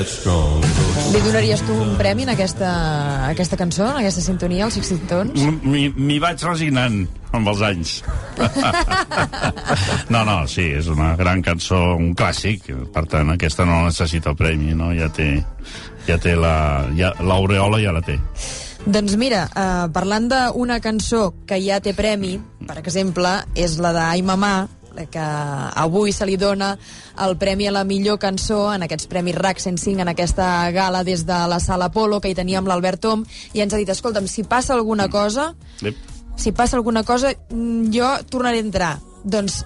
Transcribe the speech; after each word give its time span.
Li 0.00 1.20
donaries 1.20 1.60
tu 1.66 1.74
un 1.76 1.90
premi 1.98 2.24
en 2.24 2.30
aquesta, 2.32 2.70
aquesta 3.28 3.58
cançó, 3.60 3.84
en 3.90 3.98
aquesta 4.00 4.22
sintonia, 4.24 4.64
els 4.64 4.78
Sixteen 4.78 5.02
Tones? 5.10 5.42
M'hi 5.60 6.16
vaig 6.22 6.40
resignant 6.46 7.02
amb 7.36 7.50
els 7.52 7.60
anys. 7.66 7.92
no, 10.14 10.22
no, 10.24 10.38
sí, 10.48 10.70
és 10.80 10.88
una 10.88 11.12
gran 11.20 11.44
cançó, 11.44 11.82
un 12.00 12.14
clàssic. 12.16 12.70
Per 12.94 13.04
tant, 13.12 13.34
aquesta 13.34 13.68
no 13.68 13.82
necessita 13.90 14.32
el 14.32 14.40
premi, 14.40 14.72
no? 14.78 14.88
Ja 14.96 15.10
té, 15.12 15.34
ja 16.08 16.16
té 16.22 16.34
la... 16.38 16.56
Ja, 16.96 17.12
l'aureola 17.20 17.82
ja 17.84 17.92
la 17.92 18.00
té. 18.06 18.16
Doncs 18.80 19.18
mira, 19.20 19.44
eh, 19.52 19.86
parlant 19.92 20.30
d'una 20.32 20.80
cançó 20.80 21.34
que 21.46 21.60
ja 21.60 21.82
té 21.84 21.92
premi, 21.92 22.38
per 22.64 22.80
exemple, 22.80 23.42
és 23.52 23.76
la 23.82 23.92
d'Ai 23.92 24.24
Mamà, 24.24 24.54
que 25.10 25.22
avui 25.22 26.12
se 26.12 26.26
li 26.28 26.36
dona 26.36 26.74
el 27.20 27.36
premi 27.40 27.68
a 27.68 27.72
la 27.72 27.84
millor 27.84 28.18
cançó 28.20 28.62
en 28.74 28.84
aquests 28.86 29.08
Premis 29.10 29.38
RAC 29.38 29.60
105 29.62 30.02
en 30.02 30.12
aquesta 30.12 30.70
gala 30.74 31.04
des 31.04 31.26
de 31.26 31.40
la 31.48 31.60
Sala 31.60 31.90
Polo, 31.92 32.20
que 32.20 32.30
hi 32.30 32.38
teníem 32.38 32.66
l'Albert 32.66 33.00
Tom, 33.00 33.24
i 33.52 33.64
ens 33.64 33.74
ha 33.74 33.80
dit, 33.80 33.88
escolta'm, 33.88 34.28
si 34.28 34.44
passa 34.44 34.74
alguna 34.74 35.08
cosa, 35.08 35.54
Ep. 35.82 35.96
si 36.36 36.52
passa 36.52 36.76
alguna 36.76 37.04
cosa, 37.04 37.32
mm, 37.50 37.90
jo 37.94 38.08
tornaré 38.30 38.58
a 38.58 38.66
entrar. 38.68 38.94
Doncs 39.24 39.64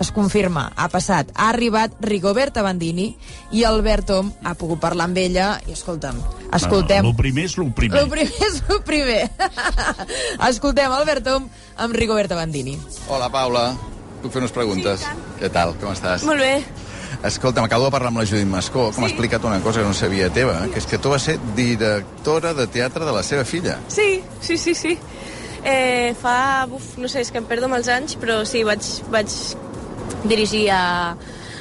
es 0.00 0.10
confirma, 0.10 0.72
ha 0.76 0.88
passat. 0.88 1.30
Ha 1.34 1.48
arribat 1.52 1.94
Rigoberta 2.00 2.62
Bandini 2.62 3.14
i 3.52 3.64
Albert 3.64 4.08
Tom 4.10 4.32
ha 4.42 4.54
pogut 4.58 4.80
parlar 4.82 5.08
amb 5.08 5.18
ella 5.22 5.60
i 5.68 5.74
escolta'm, 5.76 6.18
escoltem... 6.52 7.06
El 7.06 7.16
primer 7.16 7.46
és 7.46 7.56
el 7.58 7.72
primer. 7.72 8.02
El 8.02 8.10
primer 8.10 8.50
és 8.50 8.60
el 8.68 8.82
primer. 8.86 9.22
Escoltem 10.50 10.92
Albert 10.92 11.26
Tom 11.30 11.50
amb 11.76 11.94
Rigoberta 11.96 12.38
Bandini. 12.38 12.78
Hola, 13.08 13.30
Paula. 13.30 13.68
Puc 14.24 14.32
fer 14.32 14.40
unes 14.40 14.54
preguntes? 14.56 15.04
Què 15.36 15.50
tal? 15.52 15.74
Com 15.76 15.92
estàs? 15.92 16.22
Molt 16.24 16.40
bé. 16.40 16.54
Escolta'm, 17.28 17.66
acabo 17.68 17.84
de 17.86 17.92
parlar 17.92 18.08
amb 18.08 18.22
la 18.22 18.24
Judit 18.24 18.48
Mascó, 18.48 18.86
que 18.92 19.02
m'ha 19.02 19.10
explicat 19.10 19.44
una 19.44 19.58
cosa 19.60 19.82
que 19.82 19.88
no 19.88 19.92
sabia 19.96 20.30
teva, 20.32 20.56
que 20.72 20.80
és 20.80 20.86
que 20.88 20.96
tu 20.98 21.12
vas 21.12 21.26
ser 21.28 21.36
directora 21.56 22.54
de 22.56 22.66
teatre 22.72 23.04
de 23.04 23.12
la 23.12 23.22
seva 23.22 23.44
filla. 23.44 23.76
Sí, 23.92 24.22
sí, 24.40 24.56
sí, 24.56 24.74
sí. 24.74 24.94
Eh, 25.64 26.14
fa, 26.20 26.64
uf, 26.72 26.94
no 27.00 27.08
sé, 27.08 27.20
és 27.20 27.30
que 27.32 27.40
em 27.40 27.48
perdo 27.48 27.68
els 27.68 27.88
anys, 27.92 28.16
però 28.20 28.42
sí, 28.48 28.64
vaig, 28.64 28.88
vaig 29.12 29.36
dirigir 30.24 30.70
a, 30.72 31.16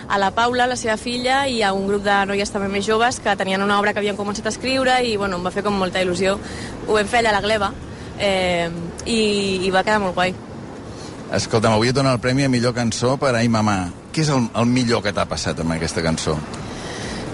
a 0.08 0.22
la 0.24 0.32
Paula, 0.32 0.68
la 0.68 0.80
seva 0.80 0.96
filla, 0.96 1.44
i 1.48 1.62
a 1.64 1.74
un 1.76 1.88
grup 1.88 2.08
de 2.08 2.16
noies 2.32 2.52
també 2.52 2.72
més 2.72 2.88
joves 2.88 3.20
que 3.20 3.36
tenien 3.36 3.62
una 3.62 3.80
obra 3.80 3.92
que 3.92 4.00
havien 4.00 4.20
començat 4.20 4.48
a 4.48 4.56
escriure 4.56 5.02
i 5.04 5.18
bueno, 5.18 5.36
em 5.36 5.44
va 5.44 5.52
fer 5.52 5.64
com 5.68 5.76
molta 5.76 6.00
il·lusió. 6.04 6.40
Ho 6.88 6.96
vam 6.96 7.12
fer 7.12 7.20
allà 7.24 7.36
a 7.36 7.38
la 7.42 7.44
Gleba 7.44 7.74
eh, 8.20 8.72
i, 9.06 9.22
i 9.68 9.72
va 9.72 9.84
quedar 9.84 10.00
molt 10.04 10.16
guai. 10.16 10.36
Escolta'm, 11.34 11.74
avui 11.74 11.90
et 11.90 11.96
dona 11.98 12.12
el 12.14 12.20
premi 12.22 12.44
a 12.46 12.50
millor 12.52 12.76
cançó 12.78 13.16
per 13.18 13.32
Ai 13.34 13.48
Mamà. 13.50 13.78
Què 14.14 14.22
és 14.22 14.30
el, 14.30 14.44
el 14.54 14.68
millor 14.70 15.02
que 15.02 15.14
t'ha 15.18 15.26
passat 15.26 15.58
amb 15.64 15.74
aquesta 15.74 16.04
cançó? 16.06 16.36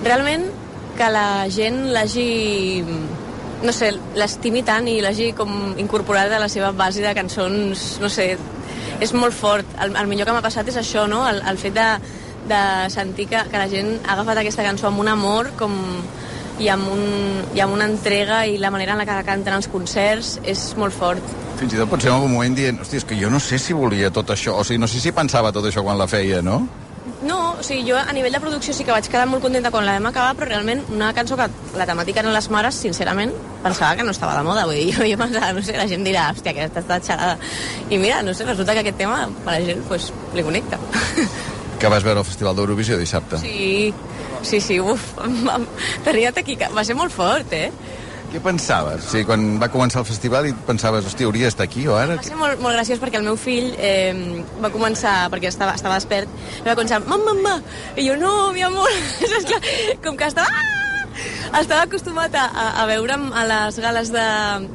Realment, 0.05 0.45
que 0.95 1.09
la 1.11 1.49
gent 1.51 1.81
l'hagi 1.91 2.85
no 3.59 3.73
sé, 3.75 3.89
l'estimi 4.15 4.61
tant 4.63 4.87
i 4.87 5.01
l'hagi 5.03 5.33
com 5.35 5.51
incorporat 5.83 6.31
a 6.31 6.39
la 6.39 6.47
seva 6.47 6.71
base 6.71 7.03
de 7.03 7.11
cançons, 7.17 7.97
no 7.99 8.07
sé, 8.07 8.29
és 9.03 9.11
molt 9.11 9.35
fort. 9.35 9.67
El, 9.83 9.91
el 9.99 10.07
millor 10.07 10.29
que 10.29 10.37
m'ha 10.37 10.45
passat 10.47 10.71
és 10.71 10.79
això, 10.79 11.03
no? 11.11 11.25
El, 11.27 11.43
el 11.51 11.59
fet 11.59 11.75
de, 11.75 11.89
de 12.47 12.63
sentir 12.95 13.27
que, 13.33 13.43
que 13.51 13.59
la 13.59 13.67
gent 13.67 13.97
ha 14.05 14.15
agafat 14.15 14.39
aquesta 14.45 14.63
cançó 14.63 14.87
amb 14.93 15.03
un 15.03 15.11
amor 15.11 15.51
com, 15.59 15.75
i, 16.55 16.71
amb 16.71 16.87
un, 16.95 17.03
i 17.51 17.59
amb 17.67 17.75
una 17.75 17.91
entrega 17.91 18.45
i 18.47 18.55
la 18.63 18.71
manera 18.71 18.95
en 18.95 19.03
la 19.03 19.09
que 19.09 19.19
la 19.19 19.27
canten 19.27 19.59
els 19.59 19.67
concerts 19.67 20.37
és 20.47 20.69
molt 20.79 20.95
fort. 20.95 21.48
Fins 21.59 21.73
i 21.75 21.79
tot 21.79 21.89
pot 21.91 21.99
ser 21.99 22.07
en 22.07 22.15
algun 22.15 22.31
moment 22.31 22.53
dient, 22.55 22.77
hòstia, 22.79 23.01
és 23.01 23.05
que 23.07 23.17
jo 23.19 23.29
no 23.31 23.39
sé 23.43 23.57
si 23.59 23.75
volia 23.75 24.07
tot 24.15 24.29
això, 24.31 24.55
o 24.55 24.63
sigui, 24.63 24.79
no 24.79 24.87
sé 24.87 25.01
si 25.03 25.11
pensava 25.11 25.51
tot 25.51 25.65
això 25.67 25.83
quan 25.83 25.99
la 25.99 26.07
feia, 26.07 26.39
no? 26.45 26.61
No, 27.19 27.39
o 27.59 27.63
sigui, 27.65 27.83
jo 27.89 27.97
a 27.99 28.13
nivell 28.15 28.31
de 28.31 28.39
producció 28.39 28.71
sí 28.75 28.85
que 28.87 28.93
vaig 28.95 29.09
quedar 29.11 29.25
molt 29.27 29.43
contenta 29.43 29.71
quan 29.73 29.83
la 29.83 29.97
vam 29.97 30.07
acabar, 30.07 30.37
però 30.39 30.47
realment 30.47 30.85
una 30.95 31.09
cançó 31.17 31.35
que 31.35 31.49
la 31.75 31.87
temàtica 31.89 32.23
eren 32.23 32.31
les 32.31 32.47
mares, 32.53 32.79
sincerament, 32.79 33.33
pensava 33.63 33.97
que 33.99 34.05
no 34.07 34.15
estava 34.15 34.37
de 34.37 34.45
moda. 34.47 34.63
Vull 34.69 34.79
dir, 34.79 34.95
jo, 34.95 35.03
jo 35.11 35.19
pensava, 35.19 35.51
no 35.57 35.63
sé, 35.65 35.75
la 35.75 35.87
gent 35.91 36.07
dirà, 36.07 36.29
hòstia, 36.31 36.55
aquesta 36.55 36.85
està 36.85 37.01
xerada. 37.09 37.35
I 37.91 37.99
mira, 37.99 38.21
no 38.23 38.33
sé, 38.33 38.47
resulta 38.47 38.77
que 38.77 38.85
aquest 38.85 39.01
tema 39.03 39.25
a 39.27 39.51
la 39.51 39.59
gent 39.65 39.83
pues, 39.91 40.13
li 40.37 40.47
connecta. 40.47 40.79
Que 41.79 41.91
vas 41.91 42.07
veure 42.07 42.23
el 42.23 42.27
Festival 42.27 42.55
d'Eurovisió 42.55 42.95
dissabte. 42.99 43.43
Sí, 43.43 43.91
sí, 44.47 44.63
sí, 44.63 44.79
uf, 44.79 45.11
tenia 46.07 46.31
taquica. 46.35 46.71
Va 46.75 46.87
ser 46.87 46.95
molt 46.95 47.11
fort, 47.11 47.51
eh? 47.51 47.71
Què 48.29 48.37
pensaves? 48.45 49.07
Sigui, 49.09 49.25
quan 49.25 49.45
va 49.61 49.71
començar 49.73 50.03
el 50.03 50.05
festival 50.05 50.45
i 50.45 50.51
pensaves, 50.67 51.07
hòstia, 51.09 51.25
hauria 51.25 51.49
d'estar 51.49 51.65
aquí 51.65 51.87
o 51.89 51.95
ara? 51.97 52.19
Va 52.19 52.25
ser 52.27 52.37
molt, 52.37 52.59
molt 52.61 52.77
graciós 52.77 53.01
perquè 53.01 53.17
el 53.17 53.25
meu 53.25 53.39
fill 53.41 53.71
eh, 53.81 54.13
va 54.61 54.69
començar, 54.69 55.15
perquè 55.33 55.49
estava, 55.49 55.73
estava 55.79 55.97
despert, 55.97 56.29
va 56.61 56.75
començar, 56.77 57.01
mamma, 57.07 57.33
mamma, 57.33 57.55
i 57.97 58.05
jo, 58.05 58.19
no, 58.21 58.51
mi 58.53 58.61
amor, 58.65 58.93
saps 59.31 59.49
clar? 59.49 59.63
Com 60.05 60.19
que 60.19 60.29
estava... 60.29 60.51
Ah! 60.53 60.75
Estava 61.59 61.81
acostumat 61.83 62.35
a, 62.37 62.45
a, 62.69 62.85
veure'm 62.87 63.31
a 63.35 63.41
les 63.49 63.79
gales 63.81 64.11
de, 64.13 64.25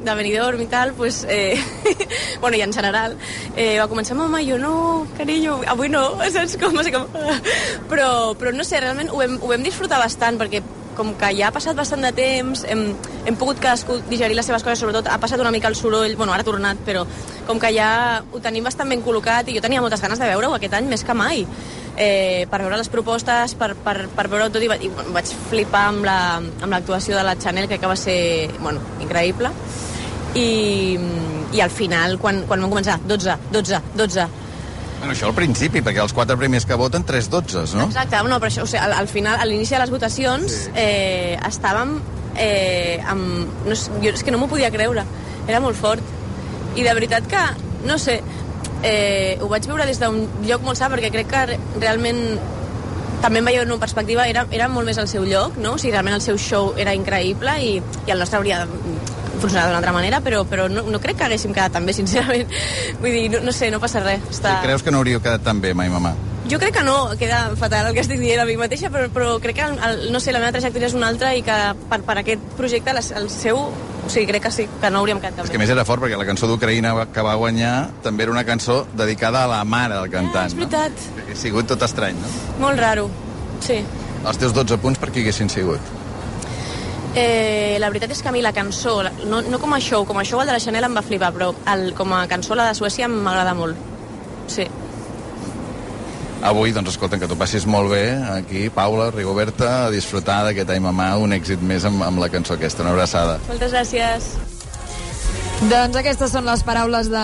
de 0.03 0.15
Benidorm 0.19 0.59
i 0.61 0.67
tal, 0.69 0.91
pues, 0.93 1.23
eh, 1.31 1.55
bueno, 2.43 2.59
i 2.59 2.61
en 2.61 2.75
general, 2.75 3.15
eh, 3.55 3.79
va 3.79 3.87
començar, 3.89 4.19
mama, 4.19 4.43
jo 4.45 4.59
no, 4.61 4.75
carinyo, 5.17 5.61
avui 5.71 5.89
no, 5.89 6.03
saps 6.35 6.59
com? 6.61 6.75
Sigui, 6.83 6.99
com... 6.99 7.07
Però, 7.91 8.09
però 8.35 8.51
no 8.51 8.65
sé, 8.67 8.83
realment 8.83 9.13
ho 9.13 9.21
vam, 9.21 9.39
ho 9.39 9.49
vam 9.55 9.63
disfrutar 9.63 10.01
bastant, 10.01 10.37
perquè 10.41 10.61
com 10.95 11.13
que 11.19 11.29
ja 11.37 11.49
ha 11.49 11.53
passat 11.55 11.75
bastant 11.77 12.01
de 12.05 12.11
temps, 12.15 12.63
hem, 12.71 12.85
hem 13.27 13.35
pogut 13.39 13.59
cadascú 13.61 13.97
digerir 14.09 14.35
les 14.37 14.47
seves 14.47 14.63
coses, 14.63 14.79
sobretot 14.81 15.07
ha 15.11 15.17
passat 15.21 15.39
una 15.43 15.51
mica 15.51 15.67
el 15.71 15.75
soroll, 15.75 16.15
bueno, 16.15 16.33
ara 16.33 16.41
ha 16.45 16.47
tornat, 16.47 16.79
però 16.87 17.03
com 17.47 17.59
que 17.61 17.71
ja 17.75 18.23
ho 18.31 18.39
tenim 18.41 18.63
bastant 18.65 18.89
ben 18.89 19.03
col·locat 19.05 19.49
i 19.51 19.55
jo 19.57 19.61
tenia 19.63 19.81
moltes 19.83 20.01
ganes 20.01 20.19
de 20.21 20.29
veure-ho 20.31 20.55
aquest 20.55 20.73
any 20.79 20.87
més 20.91 21.03
que 21.05 21.13
mai, 21.13 21.45
eh, 21.97 22.45
per 22.51 22.61
veure 22.63 22.77
les 22.79 22.89
propostes, 22.89 23.53
per, 23.59 23.73
per, 23.75 23.97
per 24.15 24.27
veure 24.31 24.49
tot 24.49 24.63
i, 24.63 24.71
i 24.71 24.89
bueno, 24.89 25.11
vaig 25.15 25.29
flipar 25.51 25.87
amb 25.91 26.07
la- 26.07 26.39
amb 26.39 26.71
l'actuació 26.71 27.15
la, 27.15 27.21
de 27.23 27.27
la 27.29 27.35
Chanel, 27.39 27.67
crec 27.67 27.83
que 27.83 27.91
va 27.91 27.95
ser, 27.99 28.49
bueno, 28.61 28.79
increïble. 29.03 29.51
I, 30.35 30.97
i 31.55 31.61
al 31.63 31.69
final, 31.71 32.17
quan, 32.19 32.41
quan 32.47 32.59
vam 32.59 32.71
començar, 32.73 32.97
12, 33.07 33.37
12, 33.55 33.79
12, 33.95 34.25
Bueno, 35.05 35.13
això 35.19 35.27
al 35.29 35.35
principi, 35.37 35.83
perquè 35.85 36.01
els 36.01 36.13
quatre 36.17 36.33
primers 36.39 36.63
que 36.65 36.73
voten, 36.81 37.03
tres 37.05 37.27
dotzes, 37.29 37.75
no? 37.77 37.83
Exacte, 37.91 38.17
no, 38.25 38.39
però 38.41 38.49
això, 38.49 38.63
o 38.65 38.69
sigui, 38.69 38.79
al, 38.81 38.93
al 38.97 39.07
final, 39.07 39.37
a 39.37 39.45
l'inici 39.45 39.75
de 39.75 39.81
les 39.83 39.91
votacions, 39.93 40.55
sí. 40.63 40.71
eh, 40.81 41.35
estàvem 41.45 41.91
eh, 42.41 42.97
amb... 43.05 43.51
No, 43.69 43.77
jo 44.01 44.09
és 44.15 44.23
que 44.25 44.33
no 44.33 44.39
m'ho 44.41 44.47
podia 44.49 44.71
creure, 44.73 45.03
era 45.45 45.59
molt 45.61 45.77
fort. 45.77 46.01
I 46.73 46.81
de 46.87 46.95
veritat 46.97 47.29
que, 47.29 47.43
no 47.85 47.99
sé, 48.01 48.15
eh, 48.81 49.37
ho 49.45 49.51
vaig 49.51 49.69
veure 49.69 49.85
des 49.85 50.01
d'un 50.01 50.23
lloc 50.49 50.65
molt 50.65 50.81
sa, 50.81 50.89
perquè 50.89 51.13
crec 51.13 51.29
que 51.29 51.43
re- 51.53 51.59
realment 51.77 52.23
també 53.21 53.43
em 53.43 53.51
veia 53.51 53.61
en 53.61 53.69
una 53.77 53.79
perspectiva, 53.85 54.25
era, 54.27 54.47
era 54.49 54.71
molt 54.73 54.89
més 54.89 54.97
el 54.97 55.07
seu 55.07 55.21
lloc, 55.29 55.61
no? 55.61 55.75
O 55.77 55.77
sigui, 55.77 55.93
realment 55.93 56.17
el 56.17 56.25
seu 56.25 56.41
show 56.41 56.73
era 56.81 56.97
increïble 56.97 57.53
i, 57.61 57.77
i 57.77 58.11
el 58.17 58.25
nostre 58.25 58.41
hauria 58.41 58.63
funcionat 59.45 59.69
d'una 59.69 59.81
altra 59.81 59.95
manera, 59.95 60.21
però, 60.25 60.43
però 60.49 60.67
no, 60.71 60.85
no 60.91 61.01
crec 61.01 61.19
que 61.21 61.29
haguéssim 61.29 61.53
quedat 61.55 61.77
tan 61.77 61.87
bé, 61.87 61.95
sincerament. 61.95 62.51
Vull 63.01 63.11
dir, 63.15 63.27
no, 63.37 63.43
no 63.45 63.55
sé, 63.55 63.71
no 63.73 63.81
passa 63.83 64.03
res. 64.03 64.23
Està... 64.29 64.57
Si 64.59 64.67
creus 64.67 64.85
que 64.85 64.93
no 64.93 65.01
hauríeu 65.01 65.23
quedat 65.23 65.45
tan 65.45 65.61
bé, 65.63 65.75
mai, 65.77 65.91
mamà? 65.93 66.15
Jo 66.45 66.59
crec 66.61 66.75
que 66.77 66.83
no, 66.85 67.09
queda 67.17 67.55
fatal 67.57 67.87
el 67.89 67.95
que 67.97 68.03
estic 68.03 68.19
dient 68.21 68.43
a 68.43 68.45
mi 68.45 68.53
mateixa, 68.59 68.91
però, 68.93 69.07
però 69.09 69.31
crec 69.41 69.57
que, 69.57 69.65
el, 69.65 69.79
el, 69.87 70.03
no 70.13 70.21
sé, 70.21 70.29
la 70.35 70.41
meva 70.43 70.53
trajectòria 70.53 70.91
és 70.91 70.93
una 70.97 71.09
altra 71.09 71.31
i 71.33 71.41
que 71.45 71.55
per, 71.89 72.03
per 72.05 72.19
aquest 72.21 72.43
projecte, 72.59 72.93
les, 72.93 73.09
el 73.17 73.31
seu, 73.33 73.57
o 73.57 74.11
sigui, 74.13 74.27
crec 74.29 74.45
que 74.45 74.53
sí, 74.53 74.67
que 74.69 74.93
no 74.93 75.01
hauríem 75.01 75.23
quedat 75.23 75.39
tan 75.39 75.49
És 75.49 75.55
que 75.55 75.61
més 75.61 75.73
era 75.73 75.87
fort, 75.89 76.05
perquè 76.05 76.21
la 76.21 76.29
cançó 76.29 76.45
d'Ucraïna 76.51 76.93
que 77.09 77.25
va 77.25 77.33
guanyar 77.41 77.73
també 78.05 78.27
era 78.27 78.35
una 78.35 78.45
cançó 78.45 78.83
dedicada 78.93 79.41
a 79.47 79.49
la 79.55 79.63
mare 79.65 79.97
del 79.97 80.13
cantant. 80.13 80.45
Ah, 80.45 80.53
és 80.53 80.57
veritat. 80.61 81.05
No? 81.17 81.27
Ha 81.33 81.41
sigut 81.47 81.73
tot 81.73 81.89
estrany, 81.89 82.21
no? 82.21 82.33
Molt 82.61 82.81
raro, 82.83 83.09
sí. 83.65 83.81
Els 84.21 84.41
teus 84.41 84.53
12 84.53 84.77
punts 84.85 85.01
per 85.01 85.09
qui 85.09 85.25
haguessin 85.25 85.49
sigut? 85.49 86.04
Eh, 87.15 87.77
la 87.79 87.87
veritat 87.87 88.11
és 88.11 88.19
que 88.21 88.27
a 88.27 88.33
mi 88.35 88.41
la 88.43 88.51
cançó, 88.51 88.97
no, 89.29 89.39
no 89.41 89.59
com 89.61 89.73
a 89.73 89.79
show, 89.79 90.03
com 90.07 90.17
a 90.19 90.25
show 90.27 90.41
el 90.43 90.49
de 90.51 90.55
la 90.57 90.59
Chanel 90.59 90.83
em 90.83 90.97
va 90.97 91.03
flipar, 91.05 91.31
però 91.35 91.53
el, 91.71 91.93
com 91.95 92.11
a 92.11 92.25
cançó 92.27 92.57
la 92.59 92.67
de 92.67 92.75
Suècia 92.75 93.07
m'agrada 93.07 93.53
molt. 93.55 93.79
Sí. 94.51 94.67
Avui, 96.45 96.75
doncs, 96.75 96.91
escolta, 96.91 97.17
que 97.17 97.29
t'ho 97.31 97.37
passis 97.39 97.63
molt 97.65 97.89
bé 97.95 98.03
aquí, 98.35 98.67
Paula, 98.69 99.07
Rigoberta, 99.15 99.85
a 99.85 99.93
disfrutar 99.93 100.43
d'aquest 100.45 100.75
Ai 100.75 100.83
Mamà, 100.83 101.13
un 101.23 101.33
èxit 101.39 101.63
més 101.63 101.87
amb, 101.87 102.03
amb 102.05 102.21
la 102.21 102.29
cançó 102.29 102.59
aquesta. 102.59 102.83
Una 102.83 102.93
abraçada. 102.93 103.39
Moltes 103.47 103.73
gràcies. 103.73 104.35
Doncs 105.63 105.95
aquestes 105.95 106.33
són 106.35 106.43
les 106.45 106.61
paraules 106.67 107.07
de 107.07 107.21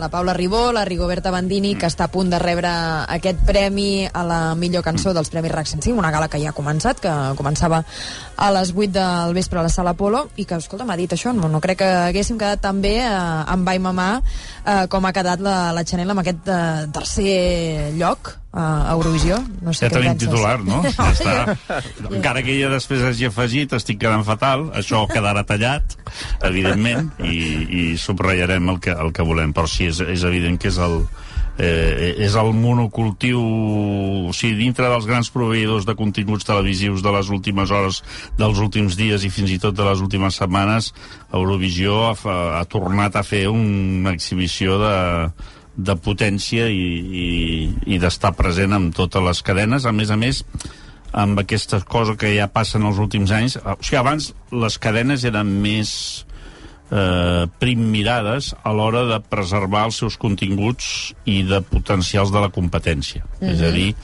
la 0.00 0.08
Paula 0.10 0.32
Ribó, 0.34 0.72
la 0.74 0.82
Rigoberta 0.84 1.30
Bandini, 1.30 1.76
que 1.78 1.86
està 1.86 2.08
a 2.08 2.10
punt 2.10 2.28
de 2.28 2.40
rebre 2.42 2.68
aquest 3.14 3.38
premi 3.46 4.02
a 4.10 4.24
la 4.26 4.38
millor 4.58 4.82
cançó 4.82 5.14
dels 5.14 5.30
Premis 5.30 5.54
RAC 5.54 5.70
105, 5.70 5.94
una 5.96 6.10
gala 6.10 6.26
que 6.28 6.40
ja 6.42 6.50
ha 6.50 6.56
començat, 6.56 6.98
que 7.00 7.12
començava 7.38 7.84
a 8.36 8.50
les 8.58 8.74
8 8.74 8.90
del 8.98 9.36
vespre 9.38 9.62
a 9.62 9.64
la 9.64 9.70
Sala 9.70 9.94
Polo, 9.94 10.24
i 10.36 10.44
que, 10.44 10.58
escolta, 10.58 10.84
m'ha 10.84 10.98
dit 10.98 11.14
això, 11.14 11.32
no, 11.32 11.48
no 11.48 11.62
crec 11.62 11.78
que 11.84 11.92
haguéssim 12.10 12.36
quedat 12.40 12.66
tan 12.66 12.82
bé 12.82 12.96
eh, 12.98 13.14
amb 13.54 13.70
Vai 13.70 13.78
Mamà 13.78 14.10
eh, 14.18 14.84
com 14.90 15.06
ha 15.06 15.14
quedat 15.14 15.40
la, 15.40 15.70
la 15.72 15.86
Chanel 15.86 16.10
amb 16.12 16.26
aquest 16.26 16.50
eh, 16.50 16.60
tercer 16.98 17.94
lloc 17.94 18.34
a 18.52 18.92
Eurovisió? 18.94 19.38
No 19.60 19.74
sé 19.76 19.86
Ja 19.86 19.92
tenim 19.92 20.14
penses. 20.14 20.28
titular, 20.28 20.58
no? 20.64 20.80
Ja 20.96 21.10
està. 21.12 21.56
Encara 22.08 22.42
que 22.42 22.54
ella 22.56 22.72
després 22.72 23.04
hagi 23.04 23.28
afegit, 23.28 23.74
estic 23.76 24.00
quedant 24.00 24.24
fatal, 24.24 24.70
això 24.78 25.04
quedarà 25.10 25.44
tallat, 25.48 25.98
evidentment, 26.48 27.12
i, 27.20 27.38
i 27.68 27.82
subratllarem 28.00 28.68
el 28.72 28.80
que, 28.80 28.96
el 28.96 29.12
que 29.12 29.26
volem. 29.26 29.52
Però 29.56 29.68
sí, 29.68 29.90
és, 29.92 30.00
és 30.00 30.24
evident 30.24 30.56
que 30.60 30.72
és 30.72 30.78
el, 30.80 31.02
eh, 31.58 32.14
és 32.24 32.34
el 32.40 32.52
monocultiu 32.56 33.42
o 34.28 34.32
sigui, 34.32 34.56
dintre 34.62 34.88
dels 34.88 35.06
grans 35.08 35.30
proveïdors 35.34 35.86
de 35.88 35.96
continguts 35.98 36.46
televisius 36.48 37.04
de 37.04 37.12
les 37.14 37.28
últimes 37.34 37.70
hores, 37.74 38.00
dels 38.38 38.62
últims 38.64 38.96
dies 38.96 39.26
i 39.26 39.30
fins 39.34 39.52
i 39.52 39.60
tot 39.60 39.76
de 39.76 39.84
les 39.86 40.00
últimes 40.04 40.38
setmanes 40.40 40.92
Eurovisió 41.34 42.08
ha, 42.08 42.16
ha 42.60 42.64
tornat 42.70 43.16
a 43.18 43.24
fer 43.26 43.46
una 43.52 44.14
exhibició 44.16 44.78
de, 44.80 44.96
de 45.78 45.94
potència 46.02 46.66
i, 46.68 46.84
i, 47.22 47.26
i 47.94 47.98
d'estar 48.02 48.34
present 48.36 48.74
amb 48.74 48.94
totes 48.96 49.22
les 49.22 49.42
cadenes, 49.46 49.86
a 49.86 49.94
més 49.94 50.10
a 50.10 50.18
més 50.18 50.42
amb 51.16 51.38
aquesta 51.40 51.80
cosa 51.88 52.18
que 52.18 52.34
ja 52.34 52.50
passa 52.52 52.76
en 52.76 52.88
els 52.90 52.98
últims 53.00 53.30
anys 53.32 53.56
o 53.62 53.78
sigui, 53.80 54.00
abans 54.00 54.32
les 54.52 54.76
cadenes 54.82 55.24
eren 55.24 55.54
més 55.62 55.92
eh, 56.90 57.46
prim 57.60 57.86
mirades 57.92 58.52
a 58.62 58.72
l'hora 58.76 59.04
de 59.08 59.20
preservar 59.30 59.86
els 59.88 60.00
seus 60.02 60.18
continguts 60.20 61.12
i 61.28 61.42
de 61.48 61.62
potencials 61.64 62.32
de 62.34 62.42
la 62.42 62.50
competència. 62.52 63.24
Mm 63.24 63.46
-hmm. 63.46 63.52
És 63.54 63.62
a 63.62 63.70
dir, 63.70 63.94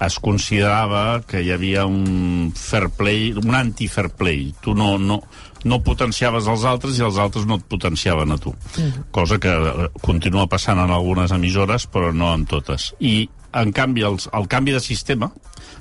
es 0.00 0.18
considerava 0.20 1.22
que 1.26 1.40
hi 1.40 1.52
havia 1.54 1.86
un 1.88 2.52
fair 2.56 2.90
play, 2.92 3.30
un 3.32 3.54
anti-fair 3.56 4.10
play. 4.18 4.50
Tu 4.60 4.74
no, 4.76 4.96
no, 4.98 5.22
no 5.64 5.80
potenciaves 5.84 6.48
els 6.52 6.66
altres 6.68 6.98
i 6.98 7.06
els 7.06 7.18
altres 7.22 7.46
no 7.48 7.58
et 7.60 7.66
potenciaven 7.68 8.34
a 8.34 8.38
tu. 8.40 8.52
Mm. 8.76 9.08
Cosa 9.14 9.40
que 9.42 9.52
eh, 9.52 9.88
continua 10.02 10.48
passant 10.52 10.82
en 10.82 10.92
algunes 10.92 11.32
emissores, 11.32 11.88
però 11.88 12.12
no 12.12 12.32
en 12.34 12.44
totes. 12.50 12.92
I, 13.00 13.26
en 13.56 13.72
canvi, 13.72 14.04
els, 14.04 14.28
el 14.36 14.48
canvi 14.52 14.76
de 14.76 14.82
sistema, 14.84 15.30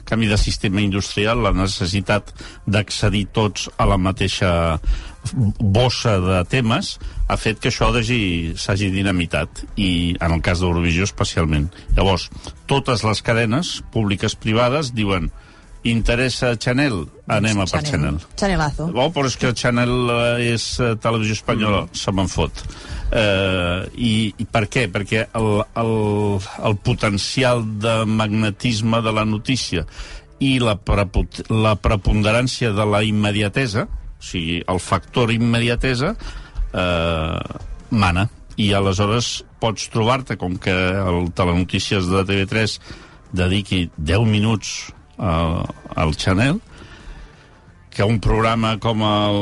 canvi 0.07 0.29
de 0.31 0.37
sistema 0.39 0.83
industrial, 0.83 1.41
la 1.43 1.51
necessitat 1.55 2.31
d'accedir 2.65 3.25
tots 3.35 3.67
a 3.75 3.87
la 3.89 3.97
mateixa 3.99 4.51
bossa 5.33 6.17
de 6.21 6.43
temes 6.51 6.95
ha 7.27 7.37
fet 7.37 7.59
que 7.59 7.69
això 7.71 7.89
hagi- 7.93 8.53
s'hagi 8.57 8.91
dinamitat 8.93 9.63
i 9.77 10.15
en 10.19 10.31
el 10.37 10.41
cas 10.45 10.59
d'Eurovisió 10.61 11.03
especialment. 11.07 11.69
Llavors, 11.97 12.29
totes 12.67 13.03
les 13.03 13.21
cadenes 13.21 13.81
públiques 13.91 14.35
privades 14.35 14.93
diuen 14.93 15.31
interessa 15.85 16.55
Chanel, 16.57 17.03
anem 17.29 17.59
a 17.61 17.65
per 17.69 17.83
Chanel. 17.85 18.15
Chanelazo. 18.35 18.87
Oh, 18.95 19.11
però 19.13 19.27
és 19.29 19.35
que 19.37 19.51
el 19.51 19.53
Chanel 19.53 19.91
eh, 20.09 20.53
és 20.55 20.79
eh, 20.81 20.95
televisió 20.97 21.35
espanyola, 21.37 21.83
se 21.93 22.11
me'n 22.11 22.27
fot. 22.31 22.63
Eh, 23.13 23.85
i, 24.01 24.33
I 24.41 24.45
per 24.49 24.63
què? 24.65 24.87
Perquè 24.89 25.27
el, 25.37 25.49
el, 25.77 25.91
el 26.65 26.77
potencial 26.81 27.61
de 27.79 27.99
magnetisme 28.09 29.01
de 29.05 29.13
la 29.13 29.25
notícia 29.29 29.85
i 30.41 30.57
la, 30.59 30.73
prepot- 30.75 31.45
la 31.53 31.75
preponderància 31.77 32.73
de 32.75 32.85
la 32.89 33.03
immediatesa, 33.05 33.85
o 34.19 34.23
sigui, 34.23 34.61
el 34.67 34.79
factor 34.79 35.31
immediatesa, 35.31 36.15
eh, 36.73 37.39
mana. 37.89 38.29
I 38.55 38.71
aleshores 38.73 39.43
pots 39.59 39.89
trobar-te, 39.91 40.37
com 40.39 40.55
que 40.57 40.71
el 40.71 41.31
Telenotícies 41.35 42.07
de 42.07 42.23
TV3 42.23 42.79
dediqui 43.35 43.89
10 43.97 44.29
minuts 44.29 44.93
al, 45.17 45.65
al 45.95 46.15
Chanel, 46.15 46.61
que 47.95 48.03
un 48.03 48.19
programa 48.19 48.77
com 48.83 49.03
el 49.07 49.37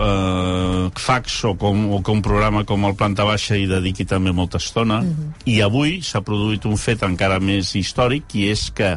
eh, 0.00 0.90
Fax 0.96 1.42
o, 1.44 1.54
com, 1.60 1.90
o 1.92 2.00
que 2.02 2.10
un 2.10 2.22
programa 2.24 2.64
com 2.64 2.86
el 2.88 2.94
Planta 2.96 3.26
Baixa 3.28 3.58
hi 3.60 3.66
dediqui 3.68 4.06
també 4.08 4.32
molta 4.32 4.56
estona. 4.56 5.02
Mm 5.02 5.10
-hmm. 5.12 5.52
I 5.52 5.60
avui 5.60 6.00
s'ha 6.00 6.24
produït 6.24 6.64
un 6.64 6.76
fet 6.76 7.02
encara 7.02 7.40
més 7.40 7.74
històric, 7.74 8.34
i 8.34 8.48
és 8.48 8.70
que 8.70 8.96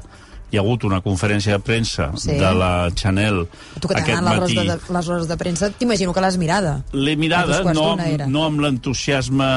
hi 0.51 0.57
ha 0.57 0.61
hagut 0.61 0.85
una 0.87 1.01
conferència 1.03 1.57
de 1.57 1.59
premsa 1.59 2.11
Sí. 2.15 2.31
de 2.39 2.51
la 2.55 2.89
Chanel 2.95 3.41
Tu 3.81 3.87
que 3.87 3.95
aquest 3.97 4.07
t'agraden 4.07 4.23
les, 4.23 4.39
matí. 4.39 4.57
hores 4.57 4.87
de, 4.87 4.93
les 4.93 5.09
hores 5.09 5.27
de 5.27 5.37
premsa, 5.37 5.69
t'imagino 5.71 6.13
que 6.15 6.21
l'has 6.23 6.37
mirada. 6.37 6.83
L'he 6.93 7.15
mirada, 7.19 7.61
no, 7.73 7.89
amb, 7.97 8.23
no 8.31 8.45
amb 8.45 8.59
l'entusiasme 8.63 9.49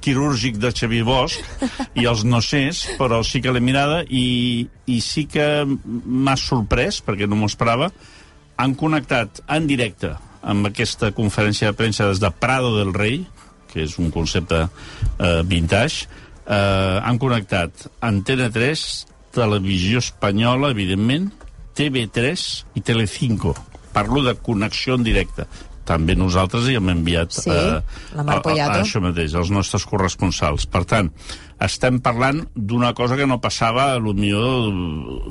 quirúrgic 0.00 0.56
de 0.62 0.70
Xavier 0.72 1.04
Bosch 1.06 1.38
i 1.94 2.06
els 2.08 2.24
no 2.24 2.40
sés, 2.44 2.84
però 3.00 3.22
sí 3.26 3.40
que 3.44 3.52
l'he 3.52 3.60
mirada 3.60 4.02
i, 4.08 4.66
i 4.86 5.00
sí 5.04 5.26
que 5.30 5.46
m'ha 5.66 6.36
sorprès, 6.40 7.02
perquè 7.04 7.28
no 7.28 7.36
m'ho 7.38 7.48
esperava, 7.50 7.90
han 8.56 8.74
connectat 8.78 9.42
en 9.52 9.66
directe 9.68 10.14
amb 10.46 10.68
aquesta 10.70 11.10
conferència 11.12 11.72
de 11.72 11.76
premsa 11.76 12.06
des 12.08 12.20
de 12.22 12.30
Prado 12.30 12.76
del 12.78 12.94
Rei, 12.94 13.24
que 13.72 13.82
és 13.84 13.98
un 14.00 14.10
concepte 14.14 14.62
eh, 14.64 15.42
vintage, 15.44 16.06
eh, 16.46 17.00
han 17.02 17.18
connectat 17.20 17.88
Antena 18.06 18.48
3, 18.54 18.86
Televisió 19.36 20.00
Espanyola, 20.00 20.72
evidentment, 20.72 21.30
TV3 21.76 22.44
i 22.74 22.82
Telecinco. 22.84 23.54
Parlo 23.92 24.22
de 24.24 24.34
connexió 24.40 24.96
en 24.96 25.04
directe. 25.04 25.46
També 25.86 26.16
nosaltres 26.18 26.66
hi 26.66 26.74
hem 26.80 26.88
enviat 26.90 27.36
Sí, 27.36 27.50
la 27.52 28.24
Mar 28.26 28.38
a, 28.38 28.38
a, 28.38 28.40
a, 28.40 28.42
Poyato. 28.42 28.78
això 28.82 29.02
mateix, 29.04 29.36
els 29.38 29.52
nostres 29.54 29.84
corresponsals. 29.86 30.66
Per 30.66 30.82
tant, 30.88 31.12
estem 31.62 32.00
parlant 32.02 32.42
d'una 32.56 32.90
cosa 32.98 33.16
que 33.16 33.28
no 33.28 33.38
passava, 33.44 33.92
a 33.94 34.00
millor, 34.00 34.72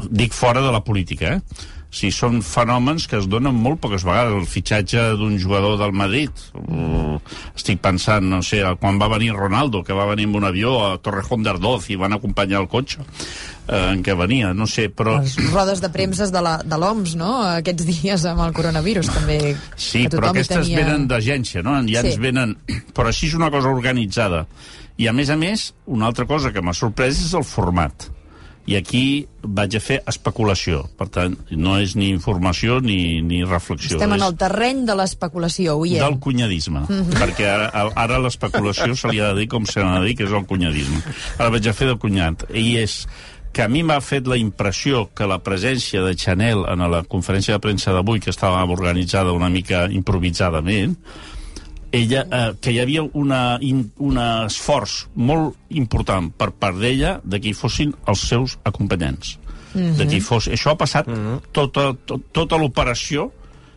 dic 0.10 0.34
fora 0.34 0.64
de 0.64 0.72
la 0.72 0.84
política, 0.86 1.36
eh? 1.36 1.66
Si 1.96 2.10
són 2.12 2.42
fenòmens 2.44 3.06
que 3.08 3.16
es 3.22 3.28
donen 3.32 3.56
molt 3.56 3.80
poques 3.80 4.04
vegades. 4.04 4.34
El 4.36 4.48
fitxatge 4.52 5.06
d'un 5.16 5.38
jugador 5.40 5.78
del 5.80 5.94
Madrid, 5.96 6.32
uh, 6.60 7.16
estic 7.56 7.80
pensant, 7.80 8.26
no 8.28 8.42
sé, 8.44 8.60
quan 8.82 9.00
va 9.00 9.08
venir 9.14 9.32
Ronaldo, 9.38 9.80
que 9.88 9.96
va 9.96 10.06
venir 10.10 10.26
amb 10.28 10.36
un 10.42 10.48
avió 10.50 10.74
a 10.90 10.98
Torrejón 11.00 11.46
d'Ardoz 11.46 11.88
i 11.90 11.96
van 12.02 12.12
acompanyar 12.18 12.60
el 12.66 12.68
cotxe 12.68 13.00
eh, 13.02 13.94
en 13.94 14.04
què 14.04 14.14
venia, 14.20 14.52
no 14.54 14.68
sé, 14.68 14.90
però... 14.92 15.16
Les 15.24 15.38
rodes 15.54 15.80
de 15.82 15.90
premses 15.94 16.34
de 16.36 16.42
la- 16.44 16.60
de 16.68 16.78
l'OMS, 16.82 17.16
no?, 17.16 17.32
aquests 17.62 17.88
dies 17.88 18.26
amb 18.30 18.44
el 18.44 18.52
coronavirus, 18.58 19.14
també. 19.16 19.40
Sí, 19.78 20.04
que 20.10 20.18
però 20.18 20.34
aquestes 20.34 20.66
tenia... 20.68 20.84
venen 20.84 21.08
d'agència, 21.08 21.64
no? 21.64 21.78
Ja 21.88 22.04
Sí. 22.04 22.12
ens 22.12 22.20
venen... 22.20 22.58
Però 22.94 23.08
així 23.10 23.32
és 23.32 23.38
una 23.40 23.50
cosa 23.54 23.72
organitzada. 23.72 24.44
I, 24.98 25.08
a 25.08 25.14
més 25.16 25.32
a 25.32 25.36
més, 25.40 25.70
una 25.92 26.06
altra 26.12 26.28
cosa 26.28 26.52
que 26.56 26.62
m'ha 26.64 26.76
sorprès 26.76 27.18
és 27.24 27.34
el 27.36 27.44
format. 27.48 28.12
I 28.66 28.76
aquí 28.80 29.04
vaig 29.46 29.76
a 29.78 29.82
fer 29.84 30.00
especulació. 30.10 30.86
Per 30.98 31.06
tant, 31.14 31.36
no 31.54 31.76
és 31.78 31.94
ni 32.00 32.10
informació 32.10 32.80
ni, 32.82 33.22
ni 33.22 33.44
reflexió. 33.46 34.00
Estem 34.00 34.16
en 34.18 34.26
el 34.26 34.34
terreny 34.42 34.82
de 34.88 34.96
l'especulació, 34.98 35.78
ho 35.78 35.86
del 35.86 36.18
cunyadisme, 36.24 36.82
perquè 37.14 37.46
ara, 37.52 37.86
ara 37.94 38.18
l'especulació 38.24 38.98
se 38.98 39.14
li 39.14 39.22
ha 39.22 39.34
de 39.34 39.44
dir 39.44 39.52
com 39.54 39.70
se 39.70 39.84
n'ha 39.84 40.00
de 40.02 40.10
dir, 40.10 40.18
que 40.18 40.26
és 40.26 40.34
el 40.34 40.50
cunyadisme. 40.50 41.04
Ara 41.38 41.54
vaig 41.54 41.70
a 41.70 41.76
fer 41.78 41.92
de 41.92 42.00
cunyat. 42.02 42.48
I 42.58 42.68
és 42.82 43.04
que 43.56 43.64
a 43.64 43.70
mi 43.72 43.86
m'ha 43.88 44.02
fet 44.04 44.26
la 44.28 44.36
impressió 44.36 45.06
que 45.16 45.30
la 45.30 45.38
presència 45.40 46.02
de 46.04 46.12
Chanel 46.20 46.66
en 46.68 46.82
la 46.92 47.06
conferència 47.08 47.56
de 47.56 47.64
premsa 47.64 47.94
d'avui, 47.96 48.20
que 48.20 48.34
estava 48.34 48.66
organitzada 48.66 49.32
una 49.32 49.48
mica 49.54 49.86
improvisadament, 49.88 50.98
ella, 51.96 52.26
eh, 52.32 52.52
que 52.62 52.74
hi 52.74 52.82
havia 52.84 53.06
una, 53.14 53.58
in, 53.62 53.86
un 54.04 54.20
esforç 54.22 55.06
molt 55.16 55.56
important 55.70 56.30
per 56.36 56.52
part 56.52 56.78
d'ella 56.82 57.20
de 57.24 57.40
que 57.40 57.52
hi 57.52 57.58
fossin 57.58 57.94
els 58.08 58.28
seus 58.30 58.58
acompanyants. 58.64 59.38
Mm 59.74 59.82
-hmm. 59.82 59.98
de 59.98 60.08
que 60.08 60.16
hi 60.16 60.22
fos... 60.22 60.48
Això 60.48 60.72
ha 60.72 60.78
passat 60.78 61.08
mm 61.08 61.14
-hmm. 61.14 61.42
tota, 61.52 61.94
to, 62.06 62.20
tota 62.32 62.58
l'operació 62.58 63.32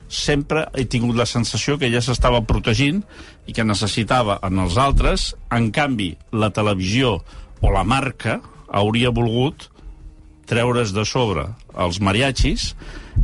sempre 0.08 0.66
he 0.74 0.84
tingut 0.84 1.16
la 1.16 1.26
sensació 1.26 1.78
que 1.78 1.86
ella 1.86 2.00
s'estava 2.00 2.40
protegint 2.42 3.04
i 3.46 3.52
que 3.52 3.64
necessitava 3.64 4.38
en 4.42 4.58
els 4.58 4.76
altres. 4.76 5.36
En 5.50 5.70
canvi, 5.70 6.16
la 6.32 6.50
televisió 6.50 7.22
o 7.60 7.70
la 7.70 7.84
marca 7.84 8.40
hauria 8.68 9.10
volgut 9.10 9.68
treure's 10.48 10.94
de 10.96 11.04
sobre 11.08 11.46
els 11.78 12.00
mariachis 12.00 12.72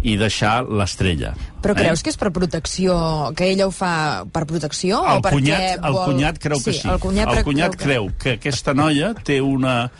i 0.04 0.16
deixar 0.20 0.62
l'estrella. 0.68 1.32
Però 1.64 1.74
creus 1.76 2.02
que 2.04 2.12
és 2.12 2.18
per 2.20 2.30
protecció, 2.34 2.96
que 3.36 3.48
ella 3.54 3.68
ho 3.68 3.72
fa 3.74 4.24
per 4.30 4.44
protecció? 4.46 5.00
o 5.00 5.16
el 5.16 5.22
perquè 5.24 5.38
cunyat, 5.38 5.78
el 5.80 5.92
vol... 5.96 6.04
cunyat 6.10 6.40
creu 6.42 6.60
que 6.60 6.74
sí. 6.76 6.88
El 6.88 7.00
cunyat, 7.00 7.28
el 7.30 7.38
creu- 7.38 7.48
cunyat 7.48 7.76
que- 7.76 7.84
creu 7.84 8.10
que 8.20 8.36
aquesta 8.40 8.74
noia 8.76 9.14
té 9.24 9.40
una 9.40 9.90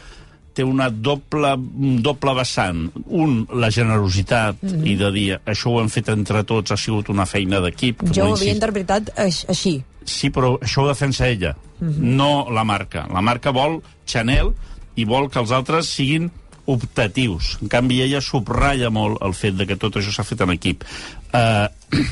té 0.54 0.62
una 0.62 0.86
doble, 0.88 1.50
un 1.58 1.96
doble 2.02 2.34
vessant. 2.38 2.84
Un, 3.06 3.40
la 3.58 3.72
generositat 3.74 4.60
mm. 4.62 4.68
-hmm. 4.68 4.86
i 4.86 4.94
de 4.96 5.10
dir 5.10 5.40
això 5.44 5.72
ho 5.72 5.80
hem 5.80 5.88
fet 5.90 6.08
entre 6.08 6.44
tots, 6.44 6.70
ha 6.70 6.76
sigut 6.76 7.08
una 7.08 7.26
feina 7.26 7.60
d'equip. 7.60 8.04
Jo 8.14 8.28
ho 8.28 8.36
havia 8.36 8.52
interpretat 8.52 9.10
aix- 9.16 9.44
així. 9.48 9.82
Sí, 10.04 10.30
però 10.30 10.58
això 10.60 10.84
ho 10.84 10.88
defensa 10.88 11.26
ella, 11.26 11.56
mm 11.80 11.88
-hmm. 11.88 12.14
no 12.16 12.46
la 12.50 12.64
marca. 12.64 13.08
La 13.12 13.20
marca 13.20 13.50
vol 13.50 13.82
Chanel 14.06 14.52
i 14.94 15.04
vol 15.04 15.30
que 15.30 15.40
els 15.40 15.50
altres 15.50 15.86
siguin 15.86 16.30
optatius. 16.66 17.56
En 17.62 17.72
canvi, 17.72 18.02
ella 18.04 18.22
subratlla 18.24 18.90
molt 18.94 19.20
el 19.24 19.34
fet 19.36 19.58
de 19.58 19.66
que 19.68 19.78
tot 19.80 19.96
això 19.98 20.14
s'ha 20.14 20.26
fet 20.26 20.44
en 20.44 20.54
equip. 20.54 20.86
Eh, 21.32 21.66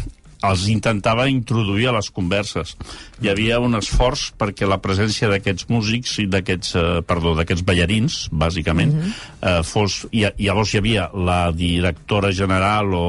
els 0.42 0.66
intentava 0.72 1.28
introduir 1.30 1.88
a 1.88 1.96
les 1.96 2.08
converses. 2.10 2.74
Hi 3.22 3.30
havia 3.30 3.60
un 3.62 3.78
esforç 3.78 4.32
perquè 4.38 4.66
la 4.66 4.80
presència 4.82 5.30
d'aquests 5.30 5.68
músics 5.70 6.16
i 6.18 6.26
d'aquests, 6.30 6.74
eh, 6.76 6.86
perdó, 7.06 7.36
d'aquests 7.38 7.66
ballarins, 7.66 8.22
bàsicament, 8.32 8.94
mm 8.94 9.02
-hmm. 9.02 9.12
eh, 9.50 9.62
fos... 9.62 10.06
I, 10.10 10.26
i 10.36 10.48
llavors 10.48 10.74
hi 10.74 10.78
havia 10.78 11.10
la 11.14 11.52
directora 11.52 12.32
general 12.32 12.94
o 12.94 13.06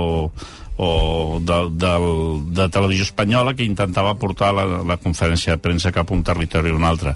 o 0.76 1.40
de, 1.40 1.70
de, 1.70 1.94
de 2.62 2.70
Televisió 2.70 3.04
Espanyola 3.04 3.54
que 3.54 3.64
intentava 3.64 4.16
portar 4.18 4.54
la, 4.54 4.66
la 4.82 4.98
conferència 4.98 5.54
de 5.54 5.62
premsa 5.62 5.92
cap 5.94 6.10
a 6.10 6.16
un 6.16 6.24
territori 6.24 6.72
o 6.72 6.76
un 6.80 6.84
altre. 6.84 7.14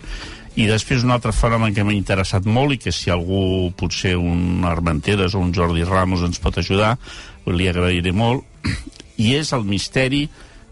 I 0.57 0.65
després 0.65 1.05
un 1.05 1.13
altre 1.13 1.31
fenomen 1.35 1.73
que 1.75 1.85
m'ha 1.85 1.93
interessat 1.93 2.47
molt 2.49 2.73
i 2.73 2.79
que 2.81 2.93
si 2.95 3.11
algú, 3.13 3.69
potser 3.77 4.15
un 4.17 4.65
Armenteres 4.65 5.35
o 5.37 5.41
un 5.43 5.53
Jordi 5.53 5.85
Ramos 5.85 6.23
ens 6.25 6.41
pot 6.41 6.57
ajudar, 6.57 6.95
li 7.45 7.69
agrairé 7.69 8.13
molt, 8.15 8.43
i 9.23 9.35
és 9.37 9.53
el 9.53 9.67
misteri 9.69 10.25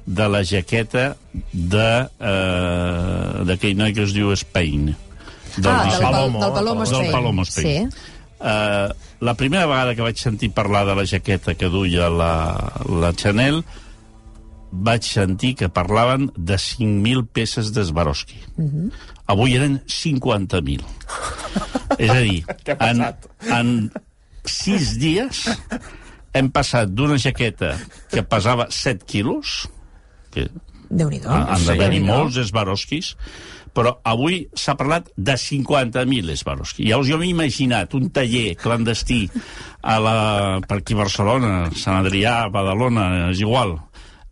de 0.06 0.28
la 0.30 0.42
jaqueta 0.46 1.16
de, 1.52 1.90
eh, 2.06 3.46
d'aquell 3.46 3.78
noi 3.78 3.94
que 3.94 4.06
es 4.06 4.14
diu 4.14 4.34
Spain. 4.38 4.92
Del 5.56 5.72
ah, 5.72 5.86
del, 5.86 6.02
Palomo, 6.02 6.42
del 6.42 6.54
Palomo 6.58 6.84
del 6.84 6.92
Spain. 6.94 7.12
Palomo 7.14 7.46
Spain. 7.46 7.92
Sí. 7.92 8.12
Uh, 8.36 8.92
la 9.24 9.34
primera 9.34 9.66
vegada 9.66 9.96
que 9.96 10.04
vaig 10.04 10.20
sentir 10.20 10.52
parlar 10.54 10.84
de 10.86 10.94
la 10.98 11.06
jaqueta 11.08 11.56
que 11.56 11.70
duia 11.72 12.10
la, 12.12 12.34
la 12.92 13.14
Chanel 13.16 13.64
vaig 14.86 15.08
sentir 15.08 15.54
que 15.60 15.70
parlaven 15.72 16.30
de 16.36 16.58
5.000 16.60 17.28
peces 17.32 17.72
d'Esbaroski. 17.76 18.40
Mhm. 18.58 18.92
Avui 19.32 19.56
eren 19.58 19.80
50.000. 19.88 20.84
És 21.98 22.10
a 22.10 22.20
dir, 22.22 22.44
en, 22.90 23.06
en 23.50 23.72
sis 24.46 24.96
dies 25.02 25.46
hem 26.36 26.52
passat 26.52 26.92
d'una 26.92 27.18
jaqueta 27.18 27.76
que 28.12 28.24
pesava 28.28 28.68
7 28.70 29.06
quilos, 29.08 29.66
que 30.32 30.50
Déu-n'hi-do. 30.90 31.30
Ah, 31.32 31.56
han 31.56 31.66
d'haver-hi 31.66 32.02
no? 32.04 32.14
molts 32.14 32.38
Swarovskis, 32.50 33.16
però 33.76 33.96
avui 34.08 34.46
s'ha 34.56 34.76
parlat 34.80 35.10
de 35.18 35.36
50.000 35.40 36.36
Swarovski. 36.40 36.86
Llavors 36.88 37.10
jo 37.10 37.20
m'he 37.20 37.32
imaginat 37.32 37.96
un 37.98 38.10
taller 38.16 38.56
clandestí 38.60 39.26
a 39.82 39.98
la, 40.00 40.16
per 40.68 40.80
aquí 40.80 40.96
a 40.96 41.02
Barcelona, 41.02 41.56
Sant 41.76 42.00
Adrià, 42.00 42.38
Badalona, 42.54 43.32
és 43.32 43.44
igual, 43.44 43.76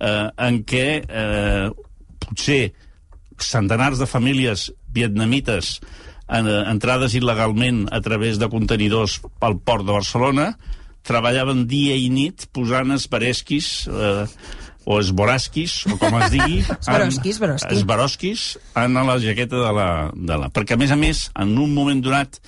eh, 0.03 0.29
en 0.47 0.61
què 0.67 0.87
eh, 1.01 1.67
potser 2.23 2.61
centenars 3.39 4.01
de 4.01 4.07
famílies 4.09 4.69
vietnamites 4.93 5.77
en, 6.27 6.47
eh, 6.47 6.59
entrades 6.71 7.15
il·legalment 7.19 7.87
a 7.91 8.01
través 8.03 8.39
de 8.41 8.49
contenidors 8.51 9.19
pel 9.39 9.57
port 9.63 9.87
de 9.87 9.95
Barcelona 9.95 10.51
treballaven 11.03 11.65
dia 11.67 11.95
i 11.99 12.09
nit 12.13 12.47
posant 12.55 12.93
esbaresquis 12.95 13.71
eh, 13.91 14.27
o 14.83 14.99
esborasquis, 14.99 15.85
o 15.87 15.95
com 15.95 16.17
es 16.19 16.33
digui... 16.33 16.59
Swarovski. 16.83 17.31
Esbaroskis 17.71 18.43
en 18.79 18.99
la 18.99 19.15
jaqueta 19.23 19.61
de 19.61 19.71
la, 19.77 19.89
de 20.11 20.39
la... 20.41 20.49
Perquè, 20.51 20.75
a 20.75 20.81
més 20.81 20.91
a 20.91 20.97
més, 20.99 21.29
en 21.39 21.53
un 21.55 21.71
moment 21.71 22.01
donat, 22.03 22.39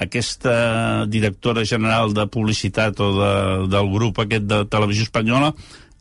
aquesta 0.00 1.04
directora 1.06 1.62
general 1.68 2.14
de 2.16 2.24
publicitat 2.26 2.98
o 3.04 3.10
de, 3.18 3.34
del 3.70 3.90
grup 3.92 4.18
aquest 4.24 4.48
de 4.50 4.64
Televisió 4.70 5.06
Espanyola 5.06 5.52